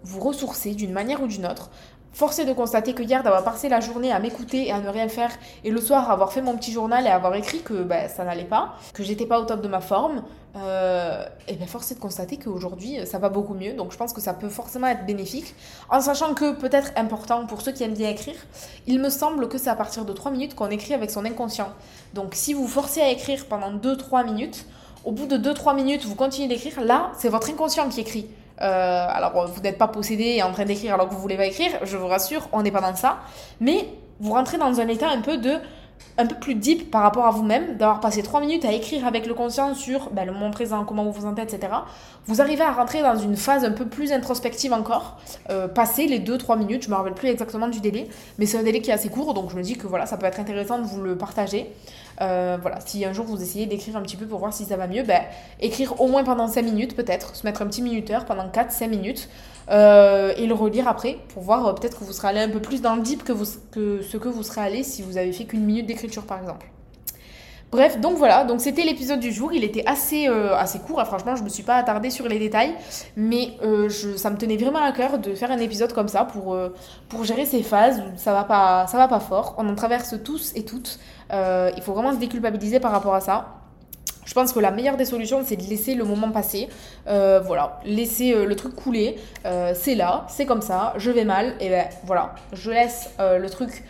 vous 0.03 0.19
ressourcer 0.19 0.75
d'une 0.75 0.91
manière 0.91 1.21
ou 1.23 1.27
d'une 1.27 1.45
autre. 1.45 1.71
Forcé 2.13 2.45
de 2.45 2.53
constater 2.53 2.93
que 2.93 3.01
hier, 3.01 3.23
d'avoir 3.23 3.43
passé 3.43 3.69
la 3.69 3.79
journée 3.79 4.11
à 4.11 4.19
m'écouter 4.19 4.67
et 4.67 4.71
à 4.71 4.79
ne 4.79 4.87
rien 4.87 5.07
faire, 5.07 5.31
et 5.63 5.71
le 5.71 5.81
soir 5.81 6.11
avoir 6.11 6.31
fait 6.31 6.43
mon 6.43 6.55
petit 6.55 6.71
journal 6.71 7.05
et 7.07 7.09
avoir 7.09 7.33
écrit 7.33 7.61
que 7.61 7.81
bah, 7.81 8.07
ça 8.07 8.23
n'allait 8.23 8.43
pas, 8.43 8.75
que 8.93 9.01
j'étais 9.01 9.25
pas 9.25 9.39
au 9.39 9.45
top 9.45 9.61
de 9.61 9.67
ma 9.67 9.81
forme, 9.81 10.21
euh, 10.55 11.25
et 11.47 11.55
bien 11.55 11.65
forcé 11.65 11.95
de 11.95 11.99
constater 11.99 12.37
qu'aujourd'hui 12.37 12.99
ça 13.07 13.17
va 13.17 13.29
beaucoup 13.29 13.55
mieux. 13.55 13.73
Donc 13.73 13.91
je 13.91 13.97
pense 13.97 14.13
que 14.13 14.21
ça 14.21 14.35
peut 14.35 14.49
forcément 14.49 14.85
être 14.85 15.07
bénéfique. 15.07 15.55
En 15.89 16.01
sachant 16.01 16.35
que 16.35 16.53
peut-être 16.53 16.91
important 16.95 17.47
pour 17.47 17.61
ceux 17.61 17.71
qui 17.71 17.83
aiment 17.83 17.95
bien 17.95 18.09
écrire, 18.09 18.35
il 18.85 18.99
me 18.99 19.09
semble 19.09 19.49
que 19.49 19.57
c'est 19.57 19.71
à 19.71 19.75
partir 19.75 20.05
de 20.05 20.13
3 20.13 20.29
minutes 20.29 20.53
qu'on 20.53 20.69
écrit 20.69 20.93
avec 20.93 21.09
son 21.09 21.25
inconscient. 21.25 21.69
Donc 22.13 22.35
si 22.35 22.53
vous 22.53 22.67
forcez 22.67 23.01
à 23.01 23.09
écrire 23.09 23.47
pendant 23.47 23.73
2-3 23.73 24.25
minutes, 24.25 24.67
au 25.03 25.11
bout 25.11 25.25
de 25.25 25.37
2-3 25.37 25.75
minutes, 25.75 26.05
vous 26.05 26.15
continuez 26.15 26.47
d'écrire, 26.47 26.79
là, 26.81 27.11
c'est 27.17 27.29
votre 27.29 27.49
inconscient 27.49 27.89
qui 27.89 27.99
écrit. 27.99 28.27
Euh, 28.61 29.07
alors, 29.09 29.47
vous 29.47 29.61
n'êtes 29.61 29.77
pas 29.77 29.87
possédé 29.87 30.23
et 30.23 30.43
en 30.43 30.51
train 30.51 30.65
d'écrire 30.65 30.93
alors 30.93 31.09
que 31.09 31.13
vous 31.13 31.21
voulez 31.21 31.37
pas 31.37 31.45
écrire, 31.45 31.71
je 31.83 31.97
vous 31.97 32.07
rassure, 32.07 32.47
on 32.51 32.61
n'est 32.61 32.71
pas 32.71 32.81
dans 32.81 32.95
ça. 32.95 33.19
Mais 33.59 33.89
vous 34.19 34.33
rentrez 34.33 34.57
dans 34.57 34.79
un 34.79 34.87
état 34.87 35.09
un 35.09 35.21
peu 35.21 35.37
de 35.37 35.59
un 36.17 36.27
peu 36.27 36.35
plus 36.35 36.55
deep 36.55 36.91
par 36.91 37.01
rapport 37.01 37.25
à 37.25 37.31
vous-même, 37.31 37.77
d'avoir 37.77 37.99
passé 37.99 38.21
3 38.21 38.39
minutes 38.41 38.65
à 38.65 38.71
écrire 38.71 39.07
avec 39.07 39.25
le 39.25 39.33
conscient 39.33 39.73
sur 39.73 40.11
ben, 40.11 40.25
le 40.25 40.31
moment 40.31 40.51
présent, 40.51 40.85
comment 40.85 41.03
vous 41.03 41.11
vous 41.11 41.21
sentez, 41.21 41.41
etc. 41.41 41.73
Vous 42.27 42.41
arrivez 42.41 42.63
à 42.63 42.71
rentrer 42.71 43.01
dans 43.01 43.17
une 43.17 43.35
phase 43.35 43.65
un 43.65 43.71
peu 43.71 43.85
plus 43.85 44.11
introspective 44.11 44.73
encore, 44.73 45.17
euh, 45.49 45.67
passer 45.67 46.05
les 46.05 46.19
2-3 46.19 46.57
minutes, 46.57 46.83
je 46.83 46.89
me 46.89 46.95
rappelle 46.95 47.13
plus 47.13 47.29
exactement 47.29 47.67
du 47.67 47.79
délai, 47.79 48.07
mais 48.37 48.45
c'est 48.45 48.59
un 48.59 48.63
délai 48.63 48.81
qui 48.81 48.91
est 48.91 48.93
assez 48.93 49.09
court, 49.09 49.33
donc 49.33 49.49
je 49.49 49.55
me 49.55 49.63
dis 49.63 49.75
que 49.75 49.87
voilà, 49.87 50.05
ça 50.05 50.17
peut 50.17 50.25
être 50.25 50.39
intéressant 50.39 50.77
de 50.79 50.85
vous 50.85 51.01
le 51.01 51.17
partager. 51.17 51.73
Euh, 52.21 52.57
voilà, 52.61 52.79
si 52.79 53.03
un 53.05 53.13
jour 53.13 53.25
vous 53.25 53.41
essayez 53.41 53.65
d'écrire 53.65 53.97
un 53.97 54.01
petit 54.01 54.17
peu 54.17 54.25
pour 54.25 54.39
voir 54.39 54.53
si 54.53 54.65
ça 54.65 54.77
va 54.77 54.87
mieux, 54.87 55.03
ben, 55.03 55.21
écrire 55.59 55.99
au 55.99 56.07
moins 56.07 56.23
pendant 56.23 56.47
5 56.47 56.61
minutes 56.63 56.95
peut-être, 56.95 57.35
se 57.35 57.45
mettre 57.45 57.61
un 57.61 57.67
petit 57.67 57.81
minuteur 57.81 58.25
pendant 58.25 58.47
4-5 58.47 58.87
minutes 58.87 59.29
euh, 59.69 60.33
et 60.37 60.45
le 60.45 60.53
relire 60.53 60.87
après 60.87 61.17
pour 61.33 61.43
voir 61.43 61.65
euh, 61.65 61.73
peut-être 61.73 61.99
que 61.99 62.03
vous 62.03 62.13
serez 62.13 62.27
allé 62.29 62.39
un 62.41 62.49
peu 62.49 62.59
plus 62.59 62.81
dans 62.81 62.95
le 62.95 63.01
deep 63.01 63.23
que, 63.23 63.31
vous, 63.31 63.45
que 63.71 64.01
ce 64.01 64.17
que 64.17 64.27
vous 64.27 64.43
serez 64.43 64.61
allé 64.61 64.83
si 64.83 65.01
vous 65.01 65.17
avez 65.17 65.31
fait 65.31 65.45
qu'une 65.45 65.63
minute 65.63 65.85
d'écriture 65.85 66.23
par 66.23 66.39
exemple. 66.39 66.67
Bref, 67.71 67.99
donc 67.99 68.17
voilà, 68.17 68.43
donc 68.43 68.61
c'était 68.61 68.83
l'épisode 68.83 69.19
du 69.19 69.31
jour. 69.31 69.51
Il 69.51 69.63
était 69.63 69.83
assez, 69.87 70.27
assez 70.27 70.77
court, 70.77 70.99
hein. 70.99 71.05
franchement, 71.05 71.35
je 71.35 71.41
me 71.41 71.49
suis 71.49 71.63
pas 71.63 71.73
attardée 71.73 72.11
sur 72.11 72.27
les 72.27 72.37
détails, 72.37 72.75
mais 73.15 73.57
ça 74.15 74.29
me 74.29 74.37
tenait 74.37 74.57
vraiment 74.57 74.83
à 74.83 74.91
cœur 74.91 75.17
de 75.17 75.33
faire 75.33 75.49
un 75.49 75.57
épisode 75.57 75.91
comme 75.91 76.07
ça 76.07 76.23
pour, 76.23 76.55
pour 77.09 77.23
gérer 77.23 77.47
ces 77.47 77.63
phases 77.63 78.03
ça 78.15 78.31
va, 78.31 78.43
pas, 78.43 78.85
ça 78.85 78.97
va 78.97 79.07
pas 79.07 79.19
fort. 79.19 79.55
On 79.57 79.67
en 79.67 79.73
traverse 79.73 80.13
tous 80.23 80.51
et 80.53 80.65
toutes. 80.65 80.99
Il 81.33 81.81
faut 81.81 81.93
vraiment 81.93 82.13
se 82.13 82.19
déculpabiliser 82.19 82.79
par 82.79 82.91
rapport 82.91 83.15
à 83.15 83.21
ça. 83.21 83.47
Je 84.25 84.33
pense 84.33 84.53
que 84.53 84.59
la 84.59 84.71
meilleure 84.71 84.95
des 84.95 85.05
solutions, 85.05 85.41
c'est 85.45 85.57
de 85.57 85.63
laisser 85.63 85.95
le 85.95 86.05
moment 86.05 86.31
passer. 86.31 86.69
voilà, 87.05 87.79
laisser 87.85 88.45
le 88.45 88.55
truc 88.55 88.75
couler. 88.75 89.17
c'est 89.73 89.95
là, 89.95 90.25
c'est 90.29 90.45
comme 90.45 90.61
ça, 90.61 90.93
je 90.97 91.11
vais 91.11 91.25
mal, 91.25 91.55
et 91.59 91.69
ben 91.69 91.87
voilà, 92.05 92.35
je 92.53 92.71
laisse 92.71 93.09
le 93.19 93.47
truc 93.49 93.83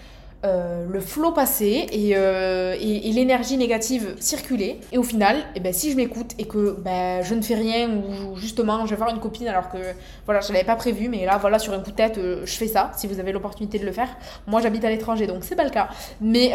euh, 0.46 0.86
le 0.92 1.00
flot 1.00 1.32
passer 1.32 1.88
euh, 1.94 2.76
et, 2.78 3.14
l'énergie 3.14 3.56
négative 3.56 4.14
circuler. 4.20 4.82
Et 4.92 4.98
au 4.98 5.04
final, 5.04 5.38
eh 5.56 5.62
ben, 5.62 5.72
si 5.72 5.90
je 5.90 5.96
m'écoute 5.96 6.32
et 6.38 6.44
que 6.44 6.76
ben, 6.84 7.24
je 7.24 7.34
ne 7.34 7.42
fais 7.42 7.56
rien 7.56 7.90
ou 7.90 8.36
justement 8.36 8.86
je 8.86 8.90
vais 8.90 8.98
voir 8.98 9.10
une 9.10 9.22
copine 9.22 9.48
alors 9.48 9.70
que 9.70 9.78
voilà, 10.26 10.42
je 10.42 10.50
ne 10.50 10.54
l'avais 10.54 10.66
pas 10.66 10.76
prévu, 10.76 11.08
mais 11.08 11.26
là 11.26 11.38
voilà, 11.38 11.60
sur 11.60 11.72
un 11.72 11.80
coup 11.80 11.92
de 11.92 11.96
tête, 11.96 12.18
euh, 12.18 12.42
je 12.46 12.54
fais 12.56 12.68
ça 12.68 12.92
si 12.98 13.08
vous 13.08 13.22
avez 13.22 13.32
l'opportunité 13.32 13.80
de 13.80 13.86
le 13.86 13.94
faire. 13.94 14.10
Moi 14.46 14.60
j'habite 14.60 14.84
à 14.84 14.90
l'étranger 14.90 15.28
donc 15.28 15.46
c'est 15.46 15.56
pas 15.56 15.64
le 15.64 15.70
cas. 15.70 15.88
Mais, 16.20 16.50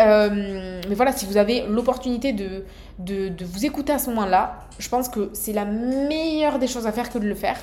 voilà, 0.94 1.12
si 1.12 1.24
vous 1.24 1.38
avez 1.38 1.64
l'opportunité 1.66 2.34
de, 2.34 2.64
de, 2.98 3.28
de, 3.28 3.44
vous 3.46 3.64
écouter 3.64 3.94
à 3.94 3.98
ce 3.98 4.10
moment-là, 4.10 4.58
je 4.78 4.88
pense 4.90 5.08
que 5.08 5.30
c'est 5.32 5.54
la 5.54 5.64
meilleure 5.64 6.58
des 6.58 6.66
choses 6.66 6.86
à 6.86 6.92
faire 6.92 7.08
que 7.08 7.18
de 7.18 7.26
le 7.26 7.34
faire. 7.34 7.56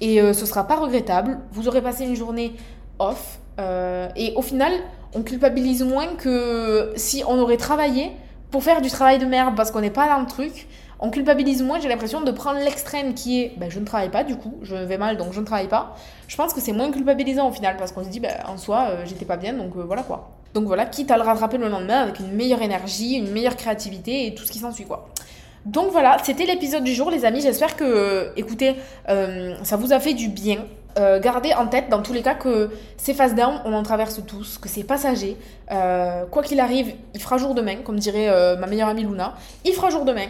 Et 0.00 0.20
ce 0.20 0.46
sera 0.46 0.68
pas 0.68 0.76
regrettable. 0.76 1.38
Vous 1.50 1.66
aurez 1.66 1.82
passé 1.82 2.04
une 2.04 2.14
journée 2.14 2.52
off. 2.98 3.38
et 3.58 4.32
au 4.36 4.42
final, 4.42 4.72
on 5.14 5.22
culpabilise 5.22 5.82
moins 5.82 6.14
que 6.16 6.92
si 6.96 7.22
on 7.26 7.38
aurait 7.38 7.56
travaillé 7.56 8.12
pour 8.50 8.62
faire 8.62 8.80
du 8.80 8.90
travail 8.90 9.18
de 9.18 9.26
merde 9.26 9.54
parce 9.56 9.70
qu'on 9.70 9.80
n'est 9.80 9.90
pas 9.90 10.08
dans 10.08 10.20
le 10.20 10.26
truc. 10.26 10.68
On 11.00 11.10
culpabilise 11.10 11.60
moins, 11.62 11.80
j'ai 11.80 11.88
l'impression, 11.88 12.20
de 12.20 12.30
prendre 12.30 12.60
l'extrême 12.60 13.14
qui 13.14 13.42
est 13.42 13.52
ben, 13.56 13.68
je 13.68 13.80
ne 13.80 13.84
travaille 13.84 14.10
pas 14.10 14.22
du 14.22 14.36
coup, 14.36 14.54
je 14.62 14.76
vais 14.76 14.96
mal 14.96 15.16
donc 15.16 15.32
je 15.32 15.40
ne 15.40 15.44
travaille 15.44 15.68
pas. 15.68 15.96
Je 16.28 16.36
pense 16.36 16.54
que 16.54 16.60
c'est 16.60 16.72
moins 16.72 16.90
culpabilisant 16.90 17.48
au 17.48 17.52
final 17.52 17.76
parce 17.76 17.92
qu'on 17.92 18.04
se 18.04 18.08
dit 18.08 18.20
ben, 18.20 18.32
en 18.46 18.56
soi 18.56 18.86
euh, 18.90 19.02
j'étais 19.04 19.24
pas 19.24 19.36
bien 19.36 19.54
donc 19.54 19.76
euh, 19.76 19.82
voilà 19.82 20.02
quoi. 20.02 20.30
Donc 20.54 20.66
voilà, 20.66 20.86
quitte 20.86 21.10
à 21.10 21.16
le 21.16 21.24
rattraper 21.24 21.58
le 21.58 21.68
lendemain 21.68 22.02
avec 22.02 22.20
une 22.20 22.32
meilleure 22.32 22.62
énergie, 22.62 23.16
une 23.16 23.30
meilleure 23.32 23.56
créativité 23.56 24.28
et 24.28 24.34
tout 24.34 24.44
ce 24.44 24.52
qui 24.52 24.60
s'ensuit 24.60 24.84
quoi. 24.84 25.08
Donc 25.66 25.90
voilà, 25.90 26.18
c'était 26.22 26.46
l'épisode 26.46 26.84
du 26.84 26.94
jour 26.94 27.10
les 27.10 27.24
amis, 27.24 27.40
j'espère 27.40 27.74
que, 27.74 27.84
euh, 27.84 28.32
écoutez, 28.36 28.76
ça 29.62 29.76
vous 29.76 29.92
a 29.92 29.98
fait 29.98 30.14
du 30.14 30.28
bien. 30.28 30.58
Euh, 30.96 31.18
gardez 31.20 31.52
en 31.54 31.66
tête 31.66 31.88
dans 31.88 32.02
tous 32.02 32.12
les 32.12 32.22
cas 32.22 32.34
que 32.34 32.70
ces 32.96 33.14
phases 33.14 33.34
down, 33.34 33.60
on 33.64 33.72
en 33.72 33.82
traverse 33.82 34.20
tous, 34.26 34.58
que 34.58 34.68
c'est 34.68 34.84
passager. 34.84 35.36
Euh, 35.72 36.24
quoi 36.30 36.42
qu'il 36.42 36.60
arrive, 36.60 36.94
il 37.14 37.20
fera 37.20 37.36
jour 37.36 37.54
demain, 37.54 37.76
comme 37.84 37.98
dirait 37.98 38.28
euh, 38.28 38.56
ma 38.56 38.66
meilleure 38.66 38.88
amie 38.88 39.02
Luna. 39.02 39.34
Il 39.64 39.72
fera 39.72 39.90
jour 39.90 40.04
demain. 40.04 40.28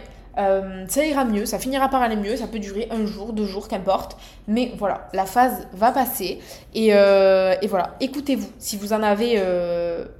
ça 0.88 1.04
ira 1.04 1.24
mieux, 1.24 1.46
ça 1.46 1.58
finira 1.58 1.88
par 1.88 2.02
aller 2.02 2.16
mieux, 2.16 2.36
ça 2.36 2.46
peut 2.46 2.58
durer 2.58 2.88
un 2.90 3.04
jour, 3.04 3.34
deux 3.34 3.44
jours, 3.44 3.68
qu'importe. 3.68 4.16
Mais 4.48 4.72
voilà, 4.78 5.08
la 5.12 5.26
phase 5.26 5.68
va 5.72 5.92
passer. 5.92 6.40
Et, 6.74 6.90
voilà, 7.68 7.94
écoutez-vous. 8.00 8.48
Si 8.58 8.76
vous 8.78 8.92
en 8.94 9.02
avez 9.02 9.40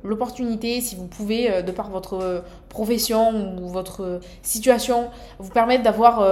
l'opportunité, 0.04 0.80
si 0.83 0.94
vous 0.94 1.07
pouvez, 1.07 1.62
de 1.62 1.72
par 1.72 1.90
votre 1.90 2.44
profession 2.68 3.57
ou 3.59 3.68
votre 3.70 4.20
situation, 4.42 5.09
vous 5.38 5.50
permettre 5.50 5.83
d'avoir 5.83 6.22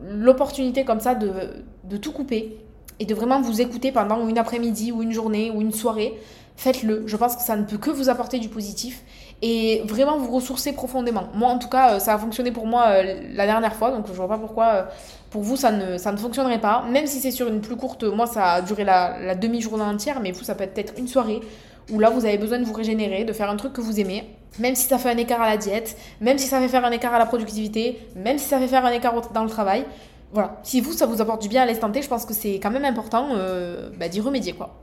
l'opportunité 0.00 0.84
comme 0.84 1.00
ça 1.00 1.14
de 1.14 1.96
tout 1.98 2.12
couper 2.12 2.56
et 3.00 3.04
de 3.04 3.14
vraiment 3.14 3.40
vous 3.40 3.60
écouter 3.60 3.92
pendant 3.92 4.26
une 4.28 4.38
après-midi 4.38 4.92
ou 4.92 5.02
une 5.02 5.12
journée 5.12 5.50
ou 5.50 5.60
une 5.60 5.72
soirée, 5.72 6.14
faites-le. 6.56 7.04
Je 7.06 7.16
pense 7.16 7.36
que 7.36 7.42
ça 7.42 7.56
ne 7.56 7.64
peut 7.64 7.78
que 7.78 7.90
vous 7.90 8.08
apporter 8.08 8.38
du 8.38 8.48
positif 8.48 9.02
et 9.42 9.82
vraiment 9.84 10.16
vous 10.18 10.34
ressourcer 10.34 10.72
profondément. 10.72 11.28
Moi, 11.34 11.50
en 11.50 11.58
tout 11.58 11.68
cas, 11.68 11.94
euh, 11.94 11.98
ça 11.98 12.14
a 12.14 12.18
fonctionné 12.18 12.52
pour 12.52 12.66
moi 12.66 12.86
euh, 12.88 13.20
la 13.34 13.46
dernière 13.46 13.74
fois, 13.74 13.90
donc 13.90 14.06
je 14.06 14.12
vois 14.12 14.28
pas 14.28 14.38
pourquoi 14.38 14.66
euh, 14.66 14.82
pour 15.30 15.42
vous 15.42 15.56
ça 15.56 15.70
ne, 15.70 15.98
ça 15.98 16.12
ne 16.12 16.16
fonctionnerait 16.16 16.60
pas. 16.60 16.84
Même 16.90 17.06
si 17.06 17.20
c'est 17.20 17.30
sur 17.30 17.48
une 17.48 17.60
plus 17.60 17.76
courte, 17.76 18.04
moi 18.04 18.26
ça 18.26 18.52
a 18.52 18.62
duré 18.62 18.84
la, 18.84 19.18
la 19.20 19.34
demi-journée 19.34 19.84
entière, 19.84 20.20
mais 20.20 20.32
vous, 20.32 20.44
ça 20.44 20.54
peut 20.54 20.68
être 20.74 20.94
une 20.96 21.08
soirée 21.08 21.40
où 21.92 21.98
là 21.98 22.10
vous 22.10 22.24
avez 22.24 22.38
besoin 22.38 22.58
de 22.58 22.64
vous 22.64 22.72
régénérer, 22.72 23.24
de 23.24 23.32
faire 23.32 23.50
un 23.50 23.56
truc 23.56 23.72
que 23.74 23.80
vous 23.80 24.00
aimez. 24.00 24.24
Même 24.58 24.74
si 24.74 24.88
ça 24.88 24.96
fait 24.96 25.10
un 25.10 25.18
écart 25.18 25.42
à 25.42 25.50
la 25.50 25.58
diète, 25.58 25.98
même 26.22 26.38
si 26.38 26.46
ça 26.46 26.58
fait 26.58 26.68
faire 26.68 26.84
un 26.84 26.90
écart 26.90 27.12
à 27.12 27.18
la 27.18 27.26
productivité, 27.26 28.00
même 28.16 28.38
si 28.38 28.46
ça 28.46 28.58
fait 28.58 28.68
faire 28.68 28.86
un 28.86 28.90
écart 28.90 29.12
dans 29.32 29.44
le 29.44 29.50
travail, 29.50 29.84
voilà, 30.32 30.60
si 30.62 30.80
vous, 30.80 30.92
ça 30.92 31.06
vous 31.06 31.20
apporte 31.20 31.40
du 31.42 31.48
bien 31.48 31.62
à 31.62 31.66
l'instant 31.66 31.90
je 31.92 32.08
pense 32.08 32.24
que 32.24 32.34
c'est 32.34 32.54
quand 32.54 32.70
même 32.70 32.84
important 32.84 33.28
euh, 33.32 33.90
bah, 33.98 34.08
d'y 34.08 34.20
remédier, 34.20 34.52
quoi. 34.52 34.76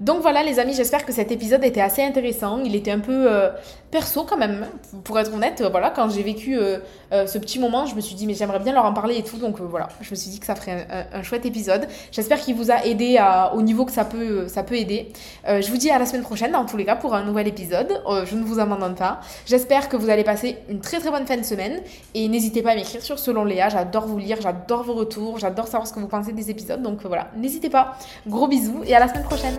Donc 0.00 0.22
voilà, 0.22 0.42
les 0.42 0.58
amis, 0.58 0.72
j'espère 0.72 1.04
que 1.04 1.12
cet 1.12 1.30
épisode 1.30 1.62
était 1.62 1.82
assez 1.82 2.02
intéressant. 2.02 2.58
Il 2.64 2.74
était 2.74 2.90
un 2.90 3.00
peu 3.00 3.30
euh, 3.30 3.50
perso 3.90 4.24
quand 4.24 4.38
même, 4.38 4.66
pour 5.04 5.18
être 5.18 5.34
honnête. 5.34 5.62
voilà, 5.70 5.90
quand 5.90 6.08
j'ai 6.08 6.22
vécu 6.22 6.58
euh, 6.58 6.78
ce 7.10 7.36
petit 7.36 7.58
moment, 7.58 7.84
je 7.84 7.94
me 7.94 8.00
suis 8.00 8.14
dit, 8.14 8.26
mais 8.26 8.32
j'aimerais 8.32 8.60
bien 8.60 8.72
leur 8.72 8.86
en 8.86 8.94
parler 8.94 9.18
et 9.18 9.22
tout. 9.22 9.36
Donc 9.36 9.60
voilà, 9.60 9.88
je 10.00 10.10
me 10.10 10.16
suis 10.16 10.30
dit 10.30 10.40
que 10.40 10.46
ça 10.46 10.54
ferait 10.54 10.86
un, 11.12 11.22
chouette 11.22 11.44
épisode. 11.44 11.86
J'espère 12.12 12.40
qu'il 12.40 12.54
vous 12.54 12.70
a 12.70 12.86
aidé 12.86 13.18
au 13.52 13.60
niveau 13.60 13.84
que 13.84 13.92
ça 13.92 14.06
peut, 14.06 14.48
ça 14.48 14.62
peut 14.62 14.76
aider. 14.76 15.12
je 15.46 15.70
vous 15.70 15.76
dis 15.76 15.90
à 15.90 15.98
la 15.98 16.06
semaine 16.06 16.22
prochaine, 16.22 16.52
dans 16.52 16.64
tous 16.64 16.78
les 16.78 16.86
cas, 16.86 16.96
pour 16.96 17.14
un 17.14 17.22
nouvel 17.22 17.46
épisode. 17.46 18.02
je 18.24 18.34
ne 18.34 18.42
vous 18.42 18.58
abandonne 18.58 18.94
pas. 18.94 19.20
J'espère 19.44 19.90
que 19.90 19.96
vous 19.98 20.08
allez 20.08 20.24
passer 20.24 20.56
une 20.70 20.80
très 20.80 20.98
très 20.98 21.10
bonne 21.10 21.26
fin 21.26 21.36
de 21.36 21.44
semaine. 21.44 21.80
Et 22.14 22.26
n'hésitez 22.28 22.62
pas 22.62 22.70
à 22.70 22.74
m'écrire 22.74 23.02
sur 23.02 23.18
Selon 23.18 23.44
Léa. 23.44 23.68
J'adore 23.68 24.06
vous 24.06 24.18
lire, 24.18 24.38
j'adore 24.40 24.82
vos 24.82 24.94
retours, 24.94 25.38
j'adore 25.38 25.66
savoir 25.66 25.86
ce 25.86 25.92
que 25.92 26.00
vous 26.00 26.08
pensez 26.08 26.32
des 26.32 26.50
épisodes. 26.50 26.80
Donc 26.80 27.04
voilà, 27.04 27.28
n'hésitez 27.36 27.68
pas. 27.68 27.98
Gros 28.26 28.48
bisous 28.48 28.82
et 28.86 28.94
à 28.94 29.00
la 29.00 29.08
semaine 29.08 29.24
prochaine. 29.24 29.58